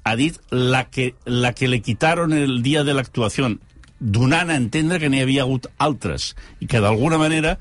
ha 0.03 0.15
dit 0.19 0.39
la 0.51 0.85
que, 0.89 1.13
la 1.25 1.53
que 1.53 1.67
le 1.67 1.81
quitaron 1.81 2.33
el 2.33 2.61
dia 2.63 2.83
de 2.83 2.93
l'actuació, 2.93 3.49
donant 3.99 4.51
a 4.51 4.59
entendre 4.59 4.99
que 4.99 5.09
n'hi 5.09 5.23
havia 5.23 5.45
hagut 5.47 5.69
altres, 5.77 6.33
i 6.59 6.67
que 6.67 6.81
d'alguna 6.83 7.17
manera 7.21 7.57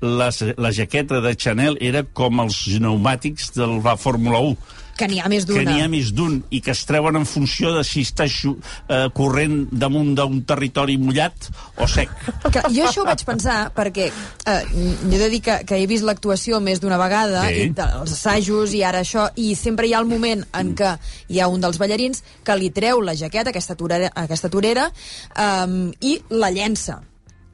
la, 0.00 0.30
la 0.56 0.72
jaqueta 0.72 1.22
de 1.24 1.34
Chanel 1.34 1.78
era 1.80 2.04
com 2.04 2.42
els 2.44 2.58
pneumàtics 2.68 3.54
de 3.56 3.68
la 3.80 3.96
Fórmula 3.96 4.42
1, 4.44 4.56
Que 4.96 5.06
n'hi 5.10 5.18
ha 5.20 5.28
més 5.28 5.44
que 5.44 5.52
d'una. 5.52 5.70
n'hi 5.70 5.82
ha 5.84 5.88
més 5.92 6.12
d'un 6.16 6.38
i 6.50 6.60
que 6.64 6.72
es 6.72 6.84
treuen 6.88 7.16
en 7.20 7.26
funció 7.28 7.74
de 7.74 7.82
si 7.84 8.00
està 8.06 8.24
eh, 8.24 9.08
corrent 9.14 9.66
damunt 9.72 10.14
d'un 10.16 10.42
territori 10.48 10.96
mullat 10.98 11.50
o 11.76 11.86
sec. 11.90 12.10
Que 12.52 12.62
jo 12.72 12.86
això 12.86 13.02
ho 13.02 13.08
vaig 13.08 13.24
pensar 13.28 13.58
perquè 13.76 14.08
eh, 14.10 14.62
jo 14.72 15.12
he 15.12 15.18
de 15.20 15.28
dir 15.30 15.42
que, 15.44 15.58
que 15.68 15.76
he 15.82 15.86
vist 15.90 16.04
l'actuació 16.06 16.60
més 16.60 16.80
d'una 16.80 16.98
vegada, 17.00 17.44
Sí. 17.46 17.66
i 17.68 17.74
els 17.76 18.12
assajos 18.12 18.72
i 18.74 18.82
ara 18.82 19.00
això, 19.04 19.28
i 19.36 19.54
sempre 19.54 19.86
hi 19.86 19.92
ha 19.94 20.00
el 20.00 20.08
moment 20.08 20.44
en 20.56 20.74
què 20.78 20.96
hi 21.28 21.40
ha 21.40 21.48
un 21.48 21.60
dels 21.60 21.78
ballarins 21.78 22.22
que 22.44 22.56
li 22.56 22.70
treu 22.70 23.00
la 23.04 23.14
jaqueta, 23.14 23.50
aquesta 23.50 23.76
torera, 23.76 24.10
aquesta 24.14 24.48
torera 24.48 24.88
um, 25.36 25.92
i 26.00 26.18
la 26.30 26.50
llença. 26.50 27.00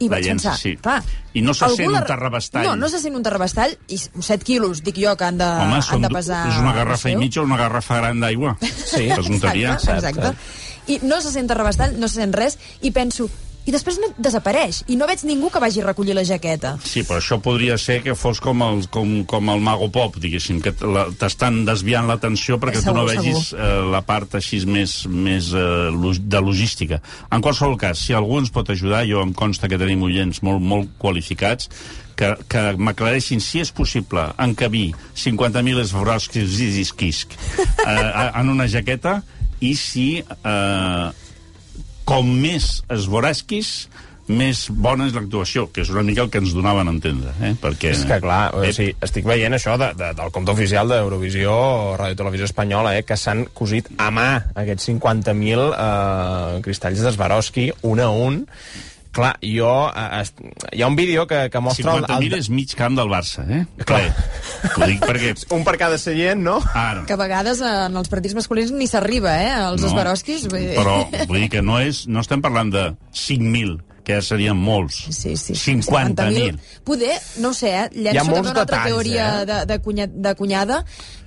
I 0.02 0.09
vaig 0.11 0.26
llença, 0.26 0.52
pensar, 0.52 0.56
sí. 0.61 0.75
clar, 0.82 1.00
I 1.32 1.42
no 1.44 1.54
se 1.56 1.68
sent 1.76 1.92
un 1.92 2.04
terrabastall. 2.09 2.66
No, 2.66 2.75
no 2.76 2.90
se 2.92 3.00
sent 3.02 3.16
un 3.16 3.23
terrabastall, 3.25 3.76
i 3.88 3.99
7 4.00 4.42
quilos, 4.44 4.82
dic 4.85 4.99
jo, 5.00 5.14
que 5.16 5.28
han 5.28 5.38
de, 5.40 5.47
Home, 5.47 5.78
han 5.80 6.04
de 6.06 6.11
pesar... 6.12 6.42
és 6.50 6.59
una 6.61 6.75
garrafa 6.76 7.12
i 7.12 7.16
mitja 7.21 7.40
o 7.42 7.47
una 7.49 7.61
garrafa 7.61 8.02
gran 8.02 8.21
d'aigua. 8.23 8.56
Sí. 8.61 9.06
És 9.12 9.30
un. 9.30 9.38
Exacte, 9.38 9.97
exacte. 9.97 10.35
I 10.92 10.99
no 11.06 11.21
se 11.23 11.30
sent 11.32 11.49
terrabastall, 11.49 11.97
no 12.00 12.11
se 12.11 12.21
sent 12.21 12.35
res, 12.37 12.59
i 12.82 12.90
penso, 12.92 13.28
i 13.66 13.73
després 13.75 13.99
no 14.02 14.11
desapareix, 14.19 14.83
i 14.90 14.97
no 14.99 15.07
veig 15.07 15.23
ningú 15.28 15.50
que 15.52 15.61
vagi 15.62 15.83
a 15.83 15.87
recollir 15.87 16.16
la 16.19 16.25
jaqueta. 16.26 16.75
Sí, 16.83 17.04
però 17.07 17.21
això 17.21 17.38
podria 17.42 17.76
ser 17.78 18.00
que 18.02 18.16
fos 18.19 18.40
com 18.42 18.62
el, 18.66 18.85
com, 18.92 19.21
com 19.28 19.52
el 19.52 19.62
Mago 19.62 19.88
Pop, 19.95 20.19
diguéssim, 20.23 20.61
que 20.64 20.75
t'estan 21.21 21.62
desviant 21.69 22.11
l'atenció 22.11 22.59
perquè 22.62 22.83
tu 22.83 22.95
no 22.95 23.07
Segur, 23.07 23.23
vegis 23.23 23.52
eh, 23.54 23.73
la 23.92 24.02
part 24.07 24.38
així 24.38 24.62
més, 24.66 24.97
més 25.07 25.52
eh, 25.54 26.14
de 26.19 26.42
logística. 26.42 27.02
En 27.31 27.45
qualsevol 27.45 27.78
cas, 27.81 28.02
si 28.02 28.16
algú 28.19 28.40
ens 28.42 28.50
pot 28.54 28.71
ajudar, 28.75 29.04
jo 29.09 29.23
em 29.23 29.35
consta 29.37 29.71
que 29.71 29.81
tenim 29.81 30.02
oients 30.09 30.42
molt, 30.42 30.62
molt 30.62 30.97
qualificats, 31.02 31.71
que, 32.19 32.35
que 32.50 32.62
m'aclareixin 32.76 33.40
si 33.40 33.62
és 33.62 33.73
possible 33.75 34.26
encabir 34.42 34.90
50.000 35.16 35.81
esbrosquis 35.83 36.59
i 36.61 36.69
disquisc 36.76 37.33
eh, 37.87 38.28
en 38.28 38.52
una 38.52 38.69
jaqueta 38.71 39.21
i 39.62 39.73
si 39.78 40.07
eh, 40.21 41.07
com 42.09 42.26
més 42.42 42.80
esborasquis, 42.92 43.88
més 44.32 44.68
bona 44.71 45.09
és 45.09 45.16
l'actuació, 45.16 45.66
que 45.75 45.82
és 45.82 45.90
una 45.90 46.04
mica 46.06 46.23
el 46.23 46.30
que 46.30 46.38
ens 46.40 46.52
donaven 46.54 46.88
a 46.88 46.92
entendre, 46.94 47.32
eh? 47.42 47.50
Perquè... 47.61 47.90
És 47.90 48.04
que, 48.09 48.21
clar, 48.23 48.52
o 48.54 48.62
Eh, 48.64 48.71
sigui, 48.73 48.94
estic 49.02 49.26
veient 49.28 49.52
això 49.56 49.75
de, 49.80 49.90
de, 49.99 50.12
del 50.16 50.30
compte 50.32 50.54
oficial 50.54 50.88
d'Eurovisió 50.88 51.52
o 51.52 51.97
Ràdio 51.99 52.21
Televisió 52.23 52.47
Espanyola, 52.47 52.94
eh, 52.97 53.02
que 53.04 53.18
s'han 53.18 53.44
cosit 53.52 53.90
a 53.99 54.09
mà 54.14 54.28
aquests 54.62 54.88
50.000 54.92 55.66
eh, 55.75 56.62
cristalls 56.64 57.02
d'Esbaroski, 57.02 57.66
un 57.90 58.00
a 58.00 58.09
un. 58.14 58.44
Clar, 59.12 59.35
jo... 59.45 59.69
Eh, 59.92 60.23
hi 60.73 60.81
ha 60.83 60.87
un 60.88 60.97
vídeo 60.97 61.26
que, 61.28 61.50
que 61.52 61.61
mostra... 61.61 61.95
el- 61.99 62.07
50.000 62.07 62.33
el, 62.33 62.38
és 62.40 62.49
mig 62.50 62.73
camp 62.78 62.97
del 62.97 63.11
Barça, 63.12 63.45
eh? 63.45 63.62
Clar. 63.85 64.00
Ho 64.78 64.88
dic 64.88 65.04
perquè... 65.04 65.35
un 65.57 65.64
per 65.69 65.76
cada 65.81 65.99
seient, 66.00 66.40
no? 66.40 66.59
Ara, 66.73 67.04
Que 67.09 67.12
a 67.16 67.21
vegades 67.21 67.61
eh, 67.61 67.73
en 67.90 67.97
els 68.00 68.09
partits 68.12 68.35
masculins 68.38 68.73
ni 68.73 68.88
s'arriba, 68.88 69.35
eh, 69.45 69.52
als 69.52 69.83
no, 69.85 69.90
dir- 70.64 70.78
Però 70.81 70.97
vull 71.28 71.42
dir 71.45 71.50
que 71.52 71.61
no, 71.62 71.76
és, 71.85 72.07
no 72.09 72.25
estem 72.25 72.40
parlant 72.45 72.73
de 72.73 72.87
5.000, 73.12 73.76
que 74.02 74.16
ja 74.16 74.23
serien 74.25 74.57
molts. 74.59 75.02
Sí, 75.14 75.37
sí. 75.37 75.54
50.000. 75.54 76.57
Poder, 76.88 77.19
no 77.45 77.52
ho 77.52 77.54
sé, 77.54 77.75
eh? 77.85 77.88
Hi 77.92 78.09
ha 78.09 78.16
llenço 78.16 78.33
també 78.33 78.40
una 78.40 78.54
altra 78.57 78.64
detalls, 78.64 78.88
teoria 78.95 79.26
eh? 79.42 79.45
de, 79.52 79.59
de, 79.71 79.78
cunya, 79.85 80.09
de 80.09 80.33
cunyada, 80.40 80.81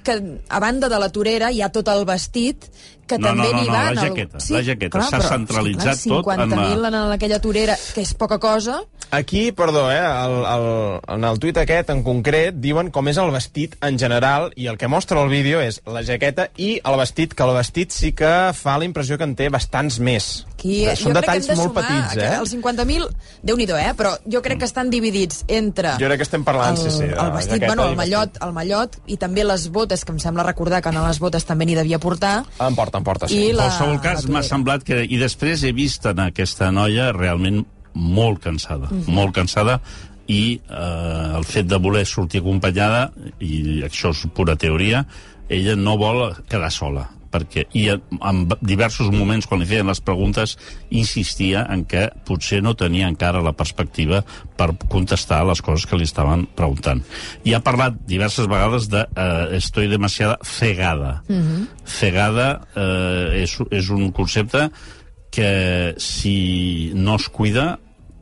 que 0.05 0.19
a 0.47 0.59
banda 0.63 0.89
de 0.91 0.99
la 1.01 1.09
torera 1.11 1.51
hi 1.51 1.61
ha 1.65 1.71
tot 1.73 1.89
el 1.91 2.05
vestit, 2.07 2.69
que 3.05 3.19
No, 3.21 3.27
també 3.29 3.51
no, 3.51 3.53
no, 3.53 3.61
n'hi 3.61 3.67
no, 3.67 3.73
va... 3.73 3.81
la 3.83 3.91
en 3.91 3.97
el- 3.97 4.07
jaqueta, 4.09 4.39
la 4.49 4.63
jaqueta. 4.65 5.01
S'ha 5.05 5.19
però, 5.19 5.27
centralitzat 5.35 5.99
sí, 5.99 6.09
clar, 6.09 6.23
tot 6.23 6.45
en 6.47 6.49
la- 6.55 6.63
50.000 6.71 6.87
en, 6.89 6.95
aquella 7.13 7.39
torera, 7.43 7.75
que 7.93 8.01
és 8.05 8.13
poca 8.17 8.39
cosa, 8.39 8.81
Aquí, 9.11 9.51
perdó, 9.51 9.91
eh, 9.91 9.99
el, 9.99 10.33
el, 10.49 10.99
en 11.13 11.23
el 11.29 11.37
tuit 11.39 11.55
aquest 11.61 11.91
en 11.93 11.99
concret 12.03 12.55
diuen 12.57 12.89
com 12.91 13.05
és 13.07 13.19
el 13.21 13.29
vestit 13.31 13.75
en 13.85 13.99
general 14.01 14.47
i 14.57 14.65
el 14.67 14.79
que 14.81 14.89
mostra 14.89 15.21
el 15.21 15.29
vídeo 15.29 15.59
és 15.61 15.77
la 15.85 16.01
jaqueta 16.03 16.47
i 16.57 16.79
el 16.83 16.97
vestit, 16.97 17.35
que 17.37 17.45
el 17.45 17.53
vestit 17.55 17.93
sí 17.93 18.11
que 18.17 18.31
fa 18.57 18.79
la 18.81 18.87
impressió 18.89 19.15
que 19.21 19.23
en 19.29 19.35
té 19.37 19.47
bastants 19.53 19.99
més. 20.01 20.47
Aquí, 20.55 20.87
Eh, 20.89 20.95
Són 20.97 21.13
jo 21.13 21.19
crec 21.19 21.27
que 21.29 21.31
detalls 21.37 21.47
de 21.47 21.55
molt 21.59 21.69
sumar 21.69 21.83
petits, 21.85 22.17
eh? 22.23 22.31
Els 22.39 22.53
50.000, 22.55 23.07
déu 23.45 23.57
nhi 23.59 23.67
eh? 23.69 23.93
Però 23.95 24.15
jo 24.25 24.41
crec 24.41 24.57
que 24.63 24.65
estan 24.65 24.89
dividits 24.89 25.43
entre... 25.47 25.93
Jo 26.01 26.07
crec 26.09 26.17
que 26.17 26.23
estem 26.25 26.43
parlant, 26.43 26.75
el, 26.75 26.81
sí, 26.81 26.89
sí, 26.97 27.03
el 27.05 27.31
vestit, 27.37 27.53
jaqueta 27.53 27.67
bueno, 27.75 27.87
el 27.91 27.95
mallot, 27.95 28.41
el 28.41 28.53
mallot, 28.57 28.97
i 29.05 29.17
també 29.21 29.43
les 29.45 29.69
botes, 29.69 29.94
que 30.03 30.11
em 30.11 30.19
sembla 30.19 30.43
recordar 30.43 30.81
que 30.83 30.89
en 30.91 30.99
les 30.99 31.19
botes 31.23 31.45
també 31.47 31.65
n'hi 31.65 31.75
devia 31.77 31.99
portar. 31.99 32.43
Em 32.59 32.75
porta, 32.75 32.97
em 32.99 33.03
porta, 33.07 33.27
sí. 33.29 33.37
I 33.37 33.49
En 33.51 33.55
la- 33.61 33.69
qualsevol 33.69 34.01
cas, 34.01 34.25
m'ha 34.27 34.43
semblat 34.43 34.83
que... 34.83 35.03
I 35.07 35.17
després 35.21 35.63
he 35.63 35.71
vist 35.71 36.05
en 36.11 36.19
aquesta 36.25 36.71
noia 36.75 37.11
realment 37.15 37.63
molt 37.93 38.41
cansada, 38.43 38.89
molt 39.07 39.31
cansada, 39.37 39.79
i 40.27 40.59
eh, 40.67 41.37
el 41.37 41.45
fet 41.47 41.67
de 41.69 41.77
voler 41.79 42.03
sortir 42.09 42.41
acompanyada, 42.41 43.11
i 43.39 43.83
això 43.85 44.09
és 44.11 44.25
pura 44.35 44.57
teoria, 44.59 45.05
ella 45.47 45.75
no 45.77 45.95
vol 46.01 46.33
quedar 46.49 46.71
sola 46.73 47.05
perquè, 47.35 47.67
i 47.75 47.89
en, 47.91 48.45
diversos 48.63 49.11
moments 49.13 49.47
quan 49.49 49.61
li 49.61 49.69
feien 49.69 49.91
les 49.91 50.01
preguntes 50.01 50.55
insistia 50.89 51.65
en 51.71 51.85
que 51.89 52.07
potser 52.27 52.61
no 52.63 52.75
tenia 52.79 53.09
encara 53.11 53.43
la 53.43 53.55
perspectiva 53.57 54.23
per 54.55 54.71
contestar 54.87 55.43
les 55.45 55.61
coses 55.65 55.85
que 55.89 55.99
li 55.99 56.07
estaven 56.07 56.47
preguntant. 56.57 57.03
I 57.43 57.55
ha 57.55 57.63
parlat 57.65 57.99
diverses 58.07 58.47
vegades 58.51 58.89
de 58.91 59.05
eh, 59.05 59.57
estoy 59.59 59.91
demasiada 59.91 60.39
cegada. 60.43 61.17
Cegada 61.85 62.49
eh, 62.75 63.43
és, 63.43 63.57
és 63.71 63.89
un 63.93 64.11
concepte 64.15 64.69
que 65.35 65.95
si 65.99 66.91
no 66.95 67.17
es 67.19 67.27
cuida 67.29 67.75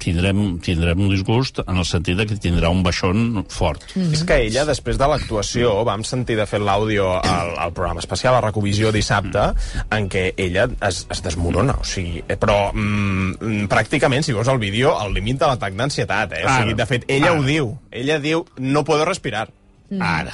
tindrem, 0.03 0.41
tindrem 0.63 0.99
un 1.05 1.11
disgust 1.11 1.61
en 1.63 1.79
el 1.79 1.87
sentit 1.87 2.19
de 2.19 2.27
que 2.29 2.37
tindrà 2.41 2.71
un 2.73 2.83
baixón 2.85 3.43
fort. 3.51 3.85
Mm. 3.95 4.13
És 4.17 4.23
que 4.27 4.39
ella, 4.45 4.65
després 4.69 4.99
de 4.99 5.09
l'actuació, 5.09 5.73
vam 5.87 6.05
sentir 6.07 6.37
de 6.39 6.47
fer 6.49 6.61
l'àudio 6.63 7.09
al, 7.19 7.55
al 7.65 7.73
programa 7.75 8.03
especial, 8.03 8.37
a 8.37 8.43
Recovisió 8.43 8.91
dissabte, 8.95 9.49
en 9.95 10.09
què 10.11 10.29
ella 10.37 10.67
es, 10.89 11.03
es 11.13 11.23
desmorona, 11.25 11.77
o 11.81 11.87
sigui, 11.87 12.23
eh, 12.27 12.37
però 12.39 12.57
mm, 12.73 13.67
pràcticament, 13.71 14.25
si 14.25 14.35
veus 14.35 14.51
el 14.51 14.61
vídeo, 14.61 14.95
al 14.99 15.13
límit 15.15 15.41
de 15.41 15.49
l'atac 15.49 15.77
d'ansietat, 15.79 16.39
eh? 16.39 16.45
O 16.47 16.57
sigui, 16.59 16.77
de 16.79 16.89
fet, 16.89 17.07
ella 17.07 17.31
Ara. 17.33 17.39
ho 17.39 17.45
diu. 17.47 17.75
Ella 17.91 18.19
diu, 18.23 18.47
no 18.59 18.83
puedo 18.87 19.05
respirar. 19.09 19.47
Ara. 19.99 20.33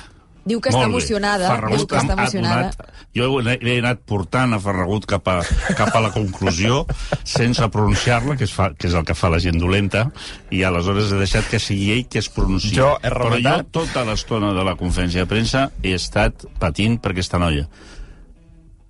Diu 0.49 0.59
que 0.63 0.71
està 0.71 0.79
Molt 0.79 0.89
bé. 0.89 0.95
emocionada, 0.97 1.49
Ferragut 1.51 1.77
diu 1.77 1.87
que 1.91 1.97
està 1.99 2.09
ha- 2.09 2.15
ha 2.15 2.21
emocionada. 2.23 2.71
donat- 2.71 2.93
jo 3.13 3.39
he, 3.41 3.57
he 3.61 3.79
anat 3.83 3.99
portant 4.09 4.53
a 4.55 4.59
Ferragut 4.63 5.05
cap 5.05 5.27
a, 5.29 5.35
cap 5.77 5.93
a 5.95 6.01
la 6.01 6.09
conclusió 6.11 6.85
sense 7.23 7.67
pronunciar-la, 7.69 8.35
que, 8.39 8.45
es 8.49 8.53
fa, 8.53 8.71
que 8.73 8.87
és 8.89 8.93
el 8.97 9.05
que 9.05 9.13
fa 9.13 9.29
la 9.29 9.39
gent 9.39 9.59
dolenta, 9.61 10.07
i 10.49 10.63
aleshores 10.65 11.11
he 11.13 11.19
deixat 11.21 11.45
que 11.51 11.59
sigui 11.61 11.91
ell 11.93 12.07
que 12.09 12.17
es 12.23 12.29
pronunciï. 12.33 12.73
Jo 12.79 12.95
he 13.01 13.09
Però 13.11 13.29
jo 13.29 13.35
rematat- 13.37 13.69
tota 13.71 14.03
l'estona 14.09 14.51
de 14.57 14.63
la 14.65 14.75
conferència 14.75 15.21
de 15.21 15.29
premsa 15.29 15.67
he 15.83 15.93
estat 15.93 16.45
patint 16.57 16.97
per 16.99 17.11
aquesta 17.13 17.37
noia. 17.37 17.67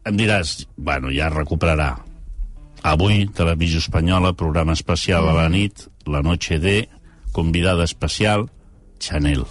Em 0.05 0.15
diràs, 0.17 0.67
bueno, 0.77 1.09
ja 1.11 1.27
es 1.27 1.33
recuperarà. 1.33 1.97
Avui, 2.83 3.25
Televisió 3.35 3.79
Espanyola, 3.83 4.31
programa 4.33 4.71
especial 4.73 5.27
a 5.27 5.33
la 5.33 5.49
nit, 5.49 5.89
la 6.05 6.21
noche 6.23 6.57
de, 6.59 6.87
convidada 7.33 7.83
especial, 7.83 8.49
Chanel. 8.99 9.43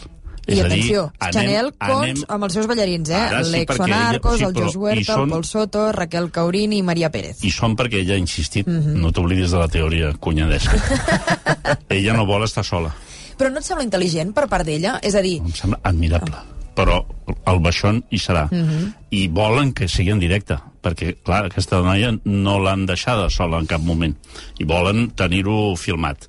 I 0.48 0.52
És 0.52 0.56
dir, 0.56 0.64
atenció, 0.64 1.02
anem- 1.20 1.32
Chanel 1.34 1.66
anem- 1.78 1.94
Cons 2.16 2.24
amb 2.28 2.44
els 2.44 2.54
seus 2.56 2.66
ballarins, 2.66 3.10
eh? 3.10 3.14
Ara 3.14 3.44
sí, 3.44 3.54
Arcos, 3.92 4.38
sí, 4.38 4.44
el 4.44 4.54
Jos 4.54 4.74
i 4.74 4.78
Huerta, 4.78 5.12
són- 5.14 5.22
el 5.24 5.28
Pol 5.34 5.44
Soto, 5.44 5.92
Raquel 5.92 6.30
Caurini 6.32 6.78
i 6.78 6.82
Maria 6.82 7.10
Pérez. 7.12 7.44
I 7.44 7.50
són 7.52 7.76
perquè 7.76 8.00
ella 8.00 8.14
ha 8.14 8.18
insistit, 8.18 8.66
no 8.66 9.12
t'oblidis 9.12 9.50
de 9.52 9.58
la 9.58 9.68
teoria 9.68 10.12
cunyadesca. 10.18 10.80
ella 11.88 12.14
no 12.16 12.24
vol 12.26 12.44
estar 12.44 12.64
sola. 12.64 12.94
Però 13.38 13.50
no 13.52 13.60
et 13.60 13.64
sembla 13.68 13.84
intel·ligent 13.84 14.32
per 14.34 14.48
part 14.48 14.64
d'ella? 14.66 14.98
És 15.02 15.14
a 15.14 15.20
dir, 15.22 15.36
Em 15.44 15.52
sembla 15.54 15.78
admirable. 15.84 16.34
Però 16.78 17.00
el 17.50 17.58
baixón 17.60 18.04
hi 18.14 18.18
serà. 18.22 18.44
I 19.10 19.26
volen 19.34 19.72
que 19.74 19.88
sigui 19.90 20.12
en 20.14 20.20
directe, 20.22 20.56
perquè, 20.82 21.16
clar, 21.26 21.44
aquesta 21.48 21.80
noia 21.82 22.12
no 22.24 22.58
l'han 22.62 22.84
deixada 22.86 23.28
sola 23.34 23.58
en 23.58 23.66
cap 23.66 23.80
moment. 23.82 24.14
I 24.58 24.64
volen 24.64 25.10
tenir-ho 25.10 25.74
filmat. 25.76 26.28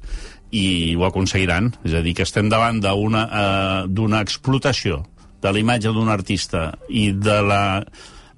I 0.52 0.96
ho 0.98 1.06
aconseguiran. 1.06 1.72
És 1.86 1.94
a 1.94 2.04
dir, 2.06 2.16
que 2.18 2.26
estem 2.26 2.50
davant 2.50 2.82
d'una 2.82 3.26
eh, 3.30 4.22
explotació 4.22 5.04
de 5.42 5.52
la 5.54 5.60
imatge 5.62 5.92
d'un 5.96 6.10
artista 6.12 6.74
i 6.90 7.12
de 7.14 7.38
la, 7.46 7.64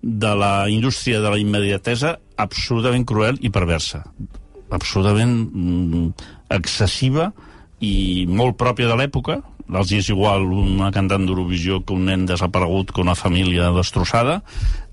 de 0.01 0.33
la 0.37 0.69
indústria 0.69 1.21
de 1.21 1.31
la 1.33 1.39
immediatesa 1.41 2.17
absolutament 2.41 3.05
cruel 3.05 3.39
i 3.41 3.49
perversa. 3.53 4.03
Absolutament 4.71 5.33
mm, 5.49 6.11
excessiva 6.57 7.31
i 7.81 8.27
molt 8.29 8.57
pròpia 8.59 8.91
de 8.91 8.99
l'època. 8.99 9.39
Els 9.71 9.91
és 9.95 10.11
igual 10.11 10.43
una 10.51 10.91
cantant 10.91 11.25
d'Eurovisió 11.25 11.79
que 11.85 11.95
un 11.95 12.05
nen 12.09 12.25
desaparegut 12.27 12.91
que 12.91 13.01
una 13.01 13.15
família 13.15 13.71
destrossada 13.75 14.41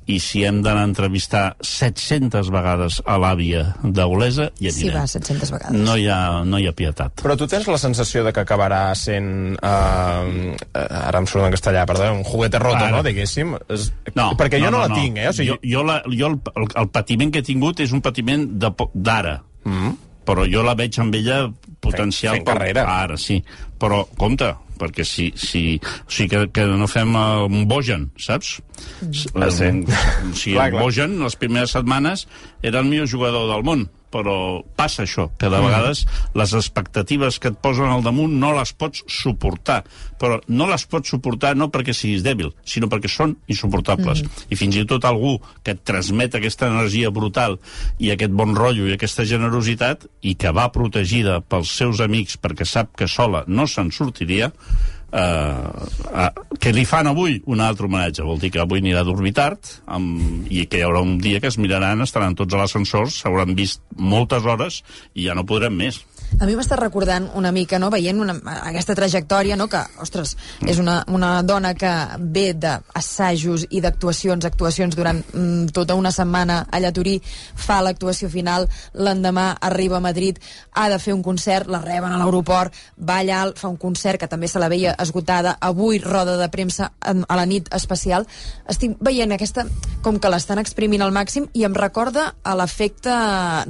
i 0.09 0.17
si 0.25 0.41
hem 0.49 0.63
d'anar 0.65 0.87
a 0.87 0.89
entrevistar 0.89 1.43
700 1.61 2.49
vegades 2.55 3.03
a 3.05 3.19
l'àvia 3.21 3.75
d'Olesa, 3.85 4.47
hi 4.57 4.71
s'hi 4.73 4.87
anirem. 4.89 5.03
va 5.03 5.07
700 5.13 5.51
vegades. 5.53 5.83
No 5.85 5.97
hi, 6.01 6.07
ha, 6.09 6.19
no 6.49 6.57
hi 6.59 6.65
ha 6.69 6.73
pietat. 6.73 7.21
Però 7.21 7.37
tu 7.37 7.47
tens 7.51 7.69
la 7.69 7.77
sensació 7.83 8.25
de 8.25 8.33
que 8.33 8.41
acabarà 8.41 8.81
sent... 8.97 9.59
Uh, 9.61 10.57
ara 10.73 11.21
em 11.21 11.29
surt 11.29 11.45
en 11.45 11.53
castellà, 11.53 11.85
perdó, 11.89 12.09
un 12.17 12.25
juguete 12.25 12.59
roto, 12.63 12.81
Ara. 12.81 12.91
no, 12.97 13.03
diguéssim? 13.05 13.53
És, 13.69 13.91
No, 14.17 14.31
perquè 14.41 14.59
jo 14.63 14.71
no, 14.73 14.81
la 14.87 14.95
tinc, 14.97 15.21
eh? 15.21 15.29
O 15.29 15.37
sigui, 15.37 15.51
jo, 15.53 15.59
jo, 15.63 15.85
la, 15.87 16.01
jo 16.09 16.33
el, 16.33 16.39
el, 16.57 16.69
el 16.83 16.89
patiment 16.95 17.31
que 17.35 17.43
he 17.45 17.47
tingut 17.47 17.81
és 17.85 17.93
un 17.93 18.01
patiment 18.05 18.49
d'ara. 18.59 19.39
Mm. 19.69 19.93
Però 20.29 20.45
jo 20.49 20.65
la 20.65 20.75
veig 20.77 20.97
amb 21.01 21.15
ella 21.21 21.43
potencial... 21.81 22.35
Fent- 22.39 22.45
fent 22.45 22.49
carrera. 22.49 22.87
Ara, 23.05 23.17
sí. 23.21 23.39
Però, 23.81 24.03
compte, 24.19 24.51
perquè 24.81 25.07
si, 25.07 25.29
si, 25.37 25.63
o 25.83 26.11
sigui 26.11 26.31
que, 26.33 26.43
que 26.55 26.67
no 26.71 26.89
fem 26.91 27.15
uh, 27.19 27.47
un 27.49 27.67
Bojan, 27.71 28.09
saps? 28.21 28.59
Mm. 29.03 29.13
Ah, 29.35 29.51
sí. 29.51 29.71
O 29.75 30.35
sigui, 30.35 30.57
Clar, 30.57 30.69
el 30.71 30.77
clar. 30.77 30.83
Bojan, 30.83 31.19
les 31.25 31.39
primeres 31.41 31.75
setmanes, 31.77 32.27
era 32.63 32.83
el 32.83 32.91
millor 32.91 33.11
jugador 33.11 33.49
del 33.53 33.67
món, 33.67 33.89
però 34.11 34.63
passa 34.77 35.03
això, 35.05 35.29
que 35.39 35.49
Mm. 35.49 35.53
de 35.53 35.61
vegades 35.61 36.07
les 36.35 36.53
expectatives 36.55 37.39
que 37.39 37.49
et 37.49 37.59
posen 37.59 37.87
al 37.87 38.03
damunt 38.03 38.33
no 38.39 38.53
les 38.53 38.73
pots 38.73 39.05
suportar. 39.07 39.85
Però 40.19 40.41
no 40.49 40.67
les 40.67 40.85
pots 40.87 41.09
suportar 41.09 41.55
no 41.57 41.71
perquè 41.71 41.93
siguis 41.95 42.23
dèbil, 42.23 42.53
sinó 42.65 42.89
perquè 42.89 43.09
són 43.09 43.37
insuportables. 43.47 44.25
I 44.51 44.57
fins 44.57 44.77
i 44.77 44.85
tot 44.85 45.05
algú 45.05 45.41
que 45.63 45.73
et 45.73 45.85
transmet 45.85 46.35
aquesta 46.35 46.67
energia 46.67 47.11
brutal 47.11 47.59
i 47.99 48.11
aquest 48.11 48.33
bon 48.33 48.55
rotllo 48.57 48.89
i 48.89 48.93
aquesta 48.95 49.25
generositat 49.25 50.07
i 50.23 50.35
que 50.35 50.51
va 50.53 50.71
protegida 50.73 51.41
pels 51.41 51.71
seus 51.71 52.01
amics 52.01 52.39
perquè 52.41 52.67
sap 52.67 52.97
que 52.97 53.07
sola 53.09 53.45
no 53.47 53.67
se'n 53.67 53.91
sortiria, 53.93 54.53
eh, 55.13 55.87
eh, 56.13 56.31
que 56.61 56.73
li 56.75 56.85
fan 56.89 57.09
avui 57.11 57.39
un 57.47 57.63
altre 57.65 57.89
homenatge. 57.89 58.27
Vol 58.27 58.41
dir 58.43 58.53
que 58.55 58.63
avui 58.63 58.83
anirà 58.83 59.03
a 59.05 59.09
dormir 59.09 59.35
tard 59.37 59.73
amb, 59.87 60.47
i 60.51 60.67
que 60.67 60.81
hi 60.81 60.87
haurà 60.87 61.03
un 61.05 61.19
dia 61.23 61.41
que 61.41 61.51
es 61.51 61.59
miraran, 61.61 62.03
estaran 62.05 62.37
tots 62.39 62.55
a 62.55 62.63
l'ascensor, 62.63 63.11
s'hauran 63.13 63.57
vist 63.59 63.83
moltes 63.97 64.45
hores 64.45 64.83
i 65.15 65.29
ja 65.29 65.37
no 65.39 65.47
podrem 65.49 65.77
més. 65.77 66.03
A 66.37 66.47
mi 66.47 66.55
m'està 66.55 66.77
recordant 66.77 67.31
una 67.35 67.51
mica, 67.51 67.79
no?, 67.81 67.89
veient 67.91 68.21
una, 68.21 68.35
aquesta 68.69 68.95
trajectòria, 68.95 69.57
no?, 69.57 69.67
que, 69.67 69.81
ostres, 70.05 70.35
és 70.69 70.79
una, 70.79 71.01
una 71.09 71.31
dona 71.43 71.73
que 71.75 71.91
ve 72.21 72.53
d'assajos 72.53 73.65
i 73.75 73.81
d'actuacions, 73.83 74.45
actuacions 74.47 74.95
durant 74.95 75.23
mm, 75.33 75.73
tota 75.75 75.97
una 75.99 76.13
setmana 76.15 76.61
a 76.71 76.93
Turí, 76.95 77.17
fa 77.57 77.81
l'actuació 77.83 78.29
final, 78.31 78.69
l'endemà 78.95 79.49
arriba 79.67 79.97
a 79.99 80.05
Madrid, 80.05 80.39
ha 80.73 80.87
de 80.93 81.01
fer 81.03 81.15
un 81.17 81.25
concert, 81.27 81.67
la 81.67 81.81
reben 81.83 82.13
a 82.13 82.21
l'aeroport, 82.21 82.77
va 83.01 83.19
allà, 83.25 83.41
fa 83.57 83.73
un 83.73 83.81
concert 83.81 84.21
que 84.21 84.31
també 84.31 84.49
se 84.49 84.63
la 84.63 84.69
veia 84.71 84.95
esgotada, 85.01 85.57
avui 85.61 85.99
roda 85.99 86.37
de 86.39 86.49
premsa 86.53 86.93
a 87.01 87.41
la 87.41 87.49
nit 87.49 87.73
especial. 87.75 88.29
Estic 88.69 88.95
veient 89.01 89.35
aquesta, 89.35 89.67
com 90.05 90.21
que 90.21 90.31
l'estan 90.31 90.63
exprimint 90.63 91.03
al 91.03 91.13
màxim, 91.17 91.49
i 91.55 91.65
em 91.67 91.75
recorda 91.75 92.29
a 92.45 92.55
l'efecte 92.55 93.17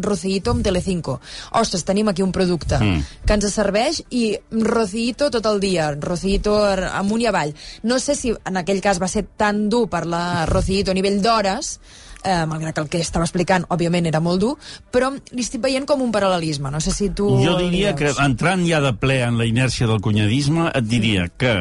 Rocíito 0.05 0.53
amb 0.53 0.67
Telecinco. 0.67 1.19
Ostres, 1.57 1.87
tenim 1.89 2.11
aquí 2.13 2.27
un 2.27 2.33
producte 2.35 2.48
mm. 2.57 3.23
que 3.27 3.37
ens 3.37 3.47
serveix 3.53 4.03
i 4.11 4.25
Rocíito 4.51 5.31
tot 5.31 5.47
el 5.47 5.61
dia, 5.61 5.93
Rocíito 6.01 6.57
ar- 6.65 6.89
amunt 6.97 7.23
i 7.23 7.29
avall. 7.31 7.55
No 7.83 7.99
sé 8.01 8.17
si 8.19 8.33
en 8.33 8.57
aquell 8.57 8.81
cas 8.81 9.01
va 9.03 9.09
ser 9.09 9.27
tan 9.37 9.69
dur 9.69 9.87
per 9.93 10.07
la 10.07 10.47
Rocíito 10.49 10.91
a 10.91 10.97
nivell 10.97 11.21
d'hores, 11.23 11.79
eh, 12.25 12.45
malgrat 12.47 12.75
que 12.75 12.81
el 12.81 12.89
que 12.89 13.01
estava 13.05 13.27
explicant, 13.27 13.67
òbviament, 13.71 14.07
era 14.11 14.21
molt 14.21 14.41
dur, 14.43 14.55
però 14.93 15.13
li 15.13 15.45
estic 15.45 15.63
veient 15.63 15.87
com 15.87 16.03
un 16.03 16.13
paral·lelisme. 16.13 16.71
No 16.71 16.81
sé 16.81 16.93
si 16.95 17.11
tu... 17.11 17.29
Jo 17.43 17.57
diria 17.61 17.95
que, 17.99 18.13
entrant 18.25 18.65
ja 18.69 18.81
de 18.85 18.95
ple 18.99 19.21
en 19.27 19.39
la 19.39 19.47
inèrcia 19.49 19.87
del 19.91 20.03
cunyadisme, 20.05 20.71
et 20.75 20.89
diria 20.89 21.29
que 21.29 21.55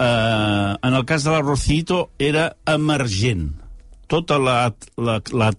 eh, 0.00 0.76
en 0.82 0.94
el 0.94 1.04
cas 1.06 1.24
de 1.24 1.30
la 1.30 1.42
Rocito 1.42 2.10
era 2.18 2.56
emergent. 2.66 3.52
Tota 4.10 4.40
la, 4.42 4.58
la, 4.98 5.20
la 5.30 5.50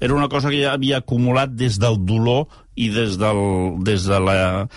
era 0.00 0.14
una 0.14 0.28
cosa 0.28 0.50
que 0.50 0.62
ja 0.62 0.76
havia 0.76 1.00
acumulat 1.02 1.56
des 1.58 1.78
del 1.82 1.98
dolor 2.06 2.46
i 2.78 2.88
des, 2.94 3.18
del, 3.18 3.40
des 3.82 4.06
de 4.06 4.20
la, 4.22 4.68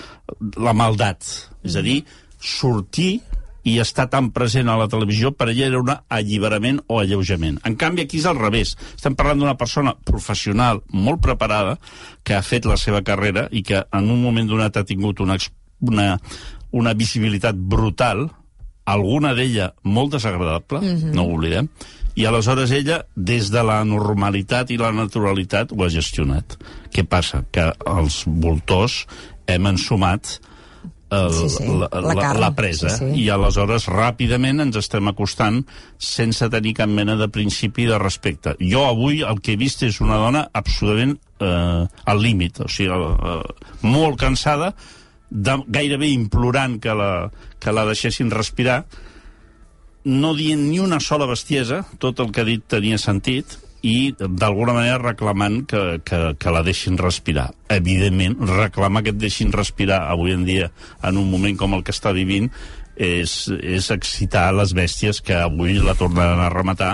la 0.58 0.74
maldat. 0.74 1.22
És 1.64 1.78
a 1.78 1.84
dir, 1.86 2.02
sortir 2.42 3.20
i 3.64 3.78
estar 3.80 4.08
tan 4.10 4.32
present 4.34 4.70
a 4.70 4.78
la 4.80 4.88
televisió 4.90 5.32
per 5.38 5.52
ella 5.52 5.68
era 5.68 5.82
un 5.82 5.92
alliberament 5.94 6.82
o 6.88 7.00
alleujament. 7.00 7.60
En 7.68 7.78
canvi, 7.78 8.06
aquí 8.06 8.18
és 8.22 8.26
al 8.26 8.40
revés. 8.40 8.74
Estem 8.96 9.16
parlant 9.18 9.42
d'una 9.42 9.58
persona 9.60 9.94
professional 10.06 10.82
molt 10.90 11.22
preparada 11.22 11.78
que 12.26 12.36
ha 12.36 12.42
fet 12.46 12.66
la 12.66 12.80
seva 12.82 13.04
carrera 13.06 13.48
i 13.52 13.62
que 13.62 13.84
en 13.86 14.10
un 14.10 14.22
moment 14.24 14.50
donat 14.50 14.82
ha 14.82 14.88
tingut 14.88 15.22
una, 15.22 15.38
una, 15.86 16.16
una 16.72 16.94
visibilitat 16.98 17.56
brutal, 17.56 18.26
alguna 18.90 19.36
d'ella 19.38 19.72
molt 19.84 20.18
desagradable, 20.18 20.82
mm 20.82 20.96
-hmm. 20.96 21.14
no 21.14 21.24
ho 21.24 21.36
oblidem, 21.36 21.70
i 22.22 22.28
aleshores 22.30 22.70
ella, 22.76 23.02
des 23.16 23.50
de 23.50 23.64
la 23.66 23.80
normalitat 23.88 24.70
i 24.70 24.78
la 24.78 24.92
naturalitat, 24.94 25.74
ho 25.74 25.86
ha 25.86 25.90
gestionat. 25.90 26.58
Què 26.94 27.06
passa? 27.10 27.42
Que 27.50 27.72
els 27.90 28.22
voltors 28.28 29.06
hem 29.50 29.66
ensumat 29.72 30.38
el, 31.12 31.34
Sí, 31.36 31.50
sí, 31.50 31.66
la, 31.68 31.90
la 31.92 32.14
la, 32.16 32.34
la 32.40 32.50
presa 32.56 32.94
sí, 32.94 33.10
sí. 33.10 33.24
i 33.24 33.26
aleshores 33.34 33.90
ràpidament 33.92 34.64
ens 34.64 34.78
estem 34.80 35.10
acostant 35.12 35.60
sense 36.00 36.48
tenir 36.54 36.72
cap 36.78 36.92
mena 36.92 37.18
de 37.20 37.28
principi 37.28 37.88
de 37.90 37.98
respecte. 38.00 38.54
Jo 38.62 38.86
avui 38.88 39.20
el 39.28 39.42
que 39.44 39.56
he 39.56 39.60
vist 39.60 39.84
és 39.84 40.00
una 40.00 40.22
dona 40.22 40.46
absolutament 40.56 41.18
eh, 41.44 41.84
al 42.14 42.24
límit, 42.24 42.62
o 42.64 42.70
sigui, 42.72 42.96
eh, 42.96 43.68
molt 43.84 44.22
cansada, 44.22 44.72
de, 45.32 45.58
gairebé 45.68 46.14
implorant 46.14 46.80
que 46.80 46.96
la, 46.96 47.12
que 47.60 47.76
la 47.76 47.88
deixessin 47.90 48.32
respirar, 48.32 48.86
no 50.06 50.34
dient 50.38 50.64
ni 50.70 50.80
una 50.80 51.00
sola 51.00 51.28
bestiesa, 51.30 51.84
tot 52.00 52.20
el 52.20 52.32
que 52.32 52.42
ha 52.42 52.48
dit 52.48 52.64
tenia 52.68 53.00
sentit, 53.02 53.58
i 53.82 54.14
d'alguna 54.14 54.76
manera 54.78 55.00
reclamant 55.02 55.64
que, 55.66 55.82
que, 56.06 56.20
que 56.38 56.54
la 56.54 56.62
deixin 56.66 57.00
respirar. 57.02 57.48
Evidentment, 57.74 58.38
reclamar 58.46 59.02
que 59.06 59.14
et 59.14 59.18
deixin 59.22 59.54
respirar 59.54 60.04
avui 60.12 60.36
en 60.36 60.46
dia, 60.46 60.70
en 61.02 61.18
un 61.18 61.30
moment 61.32 61.58
com 61.58 61.74
el 61.78 61.84
que 61.86 61.96
està 61.96 62.14
vivint, 62.14 62.52
és, 62.96 63.34
és 63.50 63.90
excitar 63.94 64.52
les 64.54 64.76
bèsties 64.78 65.22
que 65.26 65.38
avui 65.40 65.80
la 65.82 65.98
tornaran 65.98 66.44
a 66.46 66.52
rematar, 66.54 66.94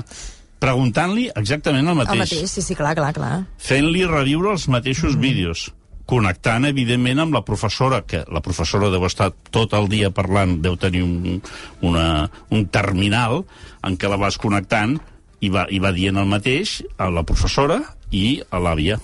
preguntant-li 0.63 1.27
exactament 1.35 1.85
el 1.85 1.93
El 1.93 1.99
mateix 2.01 2.23
mateix, 2.23 2.51
sí, 2.51 2.63
sí, 2.65 2.75
clar, 2.75 2.95
clar, 2.97 3.11
clar. 3.13 3.33
fent-li 3.61 4.07
reviure 4.09 4.55
els 4.55 4.67
mateixos 4.71 5.17
mm. 5.17 5.21
vídeos 5.21 5.67
connectant, 6.07 6.65
evidentment, 6.69 7.21
amb 7.25 7.35
la 7.35 7.43
professora, 7.45 8.01
que 8.07 8.23
la 8.31 8.41
professora 8.45 8.91
deu 8.93 9.05
estar 9.07 9.29
tot 9.51 9.75
el 9.77 9.89
dia 9.91 10.09
parlant, 10.15 10.57
deu 10.63 10.79
tenir 10.79 11.03
un, 11.05 11.37
una, 11.85 12.07
un 12.53 12.65
terminal 12.71 13.43
en 13.85 13.99
què 13.99 14.09
la 14.09 14.19
vas 14.21 14.39
connectant 14.41 14.97
i 15.43 15.51
va, 15.53 15.67
i 15.69 15.79
va 15.83 15.93
dient 15.93 16.17
el 16.17 16.27
mateix 16.29 16.79
a 16.97 17.11
la 17.13 17.25
professora 17.27 17.81
i 18.15 18.41
a 18.49 18.61
l'àvia. 18.63 18.97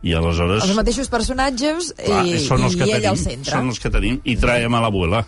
I 0.00 0.14
aleshores... 0.16 0.64
Els 0.64 0.78
mateixos 0.78 1.10
personatges 1.12 1.90
i, 1.92 2.06
Clar, 2.06 2.22
són 2.40 2.62
els 2.64 2.76
que 2.78 2.86
i 2.88 2.92
ell 2.94 3.02
tenim, 3.02 3.10
al 3.10 3.18
centre. 3.20 3.52
Són 3.52 3.68
els 3.68 3.80
que 3.82 3.90
tenim 3.92 4.16
i 4.24 4.36
traiem 4.40 4.76
a 4.76 4.80
l'abuela. 4.80 5.20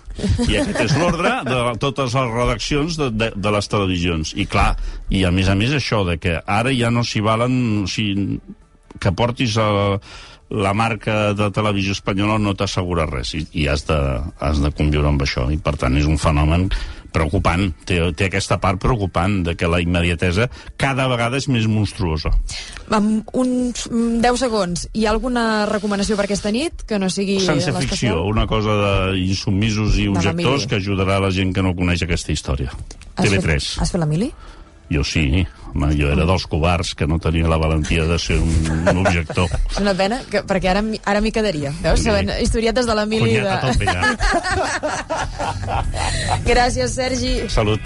I 0.46 0.62
aquest 0.62 0.80
és 0.86 0.94
l'ordre 0.96 1.34
de 1.44 1.58
totes 1.82 2.16
les 2.16 2.32
redaccions 2.32 2.96
de, 3.00 3.10
de, 3.12 3.28
de 3.36 3.52
les 3.52 3.68
televisions. 3.68 4.32
I 4.32 4.48
clar, 4.48 4.70
i 5.12 5.26
a 5.28 5.32
més 5.34 5.52
a 5.52 5.58
més 5.60 5.76
això 5.76 6.00
de 6.08 6.16
que 6.22 6.38
ara 6.40 6.72
ja 6.76 6.92
no 6.92 7.04
s'hi 7.04 7.20
valen... 7.24 7.58
O 7.84 7.90
sigui, 7.90 8.40
que 9.02 9.14
portis 9.18 9.58
a, 9.58 9.98
la 10.52 10.74
marca 10.76 11.32
de 11.32 11.48
televisió 11.50 11.96
espanyola 11.96 12.36
no 12.38 12.52
t'assegura 12.54 13.06
res 13.08 13.32
i, 13.38 13.46
i 13.56 13.68
has, 13.72 13.86
de, 13.88 13.98
has 14.38 14.60
de 14.60 14.70
conviure 14.76 15.08
amb 15.08 15.24
això 15.24 15.48
i 15.50 15.56
per 15.56 15.78
tant 15.80 15.96
és 15.96 16.08
un 16.08 16.20
fenomen 16.20 16.68
preocupant, 17.12 17.66
té, 17.84 17.98
té 18.16 18.28
aquesta 18.28 18.56
part 18.60 18.80
preocupant 18.80 19.42
de 19.44 19.54
que 19.58 19.68
la 19.68 19.82
immediatesa 19.84 20.46
cada 20.80 21.04
vegada 21.10 21.36
és 21.36 21.48
més 21.52 21.66
monstruosa. 21.68 22.32
Amb 22.88 23.28
uns 23.36 23.84
mm, 23.90 24.22
10 24.24 24.40
segons, 24.40 24.86
hi 24.96 25.04
ha 25.04 25.12
alguna 25.12 25.66
recomanació 25.68 26.16
per 26.16 26.24
aquesta 26.24 26.52
nit 26.54 26.86
que 26.88 27.00
no 27.00 27.10
sigui 27.12 27.36
Sense 27.44 27.74
ficció, 27.76 28.22
una 28.28 28.46
cosa 28.48 28.78
d'insubmisos 29.12 30.00
i 30.00 30.08
objectors 30.12 30.64
que 30.70 30.80
ajudarà 30.80 31.20
la 31.20 31.32
gent 31.36 31.52
que 31.52 31.64
no 31.64 31.76
coneix 31.76 32.04
aquesta 32.08 32.32
història. 32.32 32.72
Has 32.72 33.28
TV3. 33.28 33.44
Fet, 33.44 33.84
has 33.84 33.92
fet 33.92 34.00
l'Emili? 34.00 34.32
Jo 34.90 35.04
sí, 35.04 35.46
home, 35.74 35.94
jo 35.96 36.10
era 36.12 36.26
dels 36.28 36.44
covards 36.50 36.94
que 36.98 37.06
no 37.08 37.16
tenia 37.22 37.48
la 37.48 37.56
valentia 37.56 38.04
de 38.04 38.18
ser 38.20 38.36
un, 38.42 38.50
un 38.90 38.98
objector. 39.06 39.48
És 39.70 39.78
una 39.80 39.94
pena, 39.96 40.18
que, 40.30 40.42
perquè 40.44 40.68
ara, 40.74 40.82
ara 41.08 41.20
m'hi 41.24 41.32
quedaria. 41.32 41.72
Veus, 41.82 42.00
Sí. 42.02 42.06
sabent 42.10 42.30
historietes 42.42 42.84
de 42.86 42.94
l'Emili... 42.98 43.38
De... 43.40 43.48
Gràcies, 46.50 46.92
Sergi. 46.94 47.34
Salut. 47.48 47.80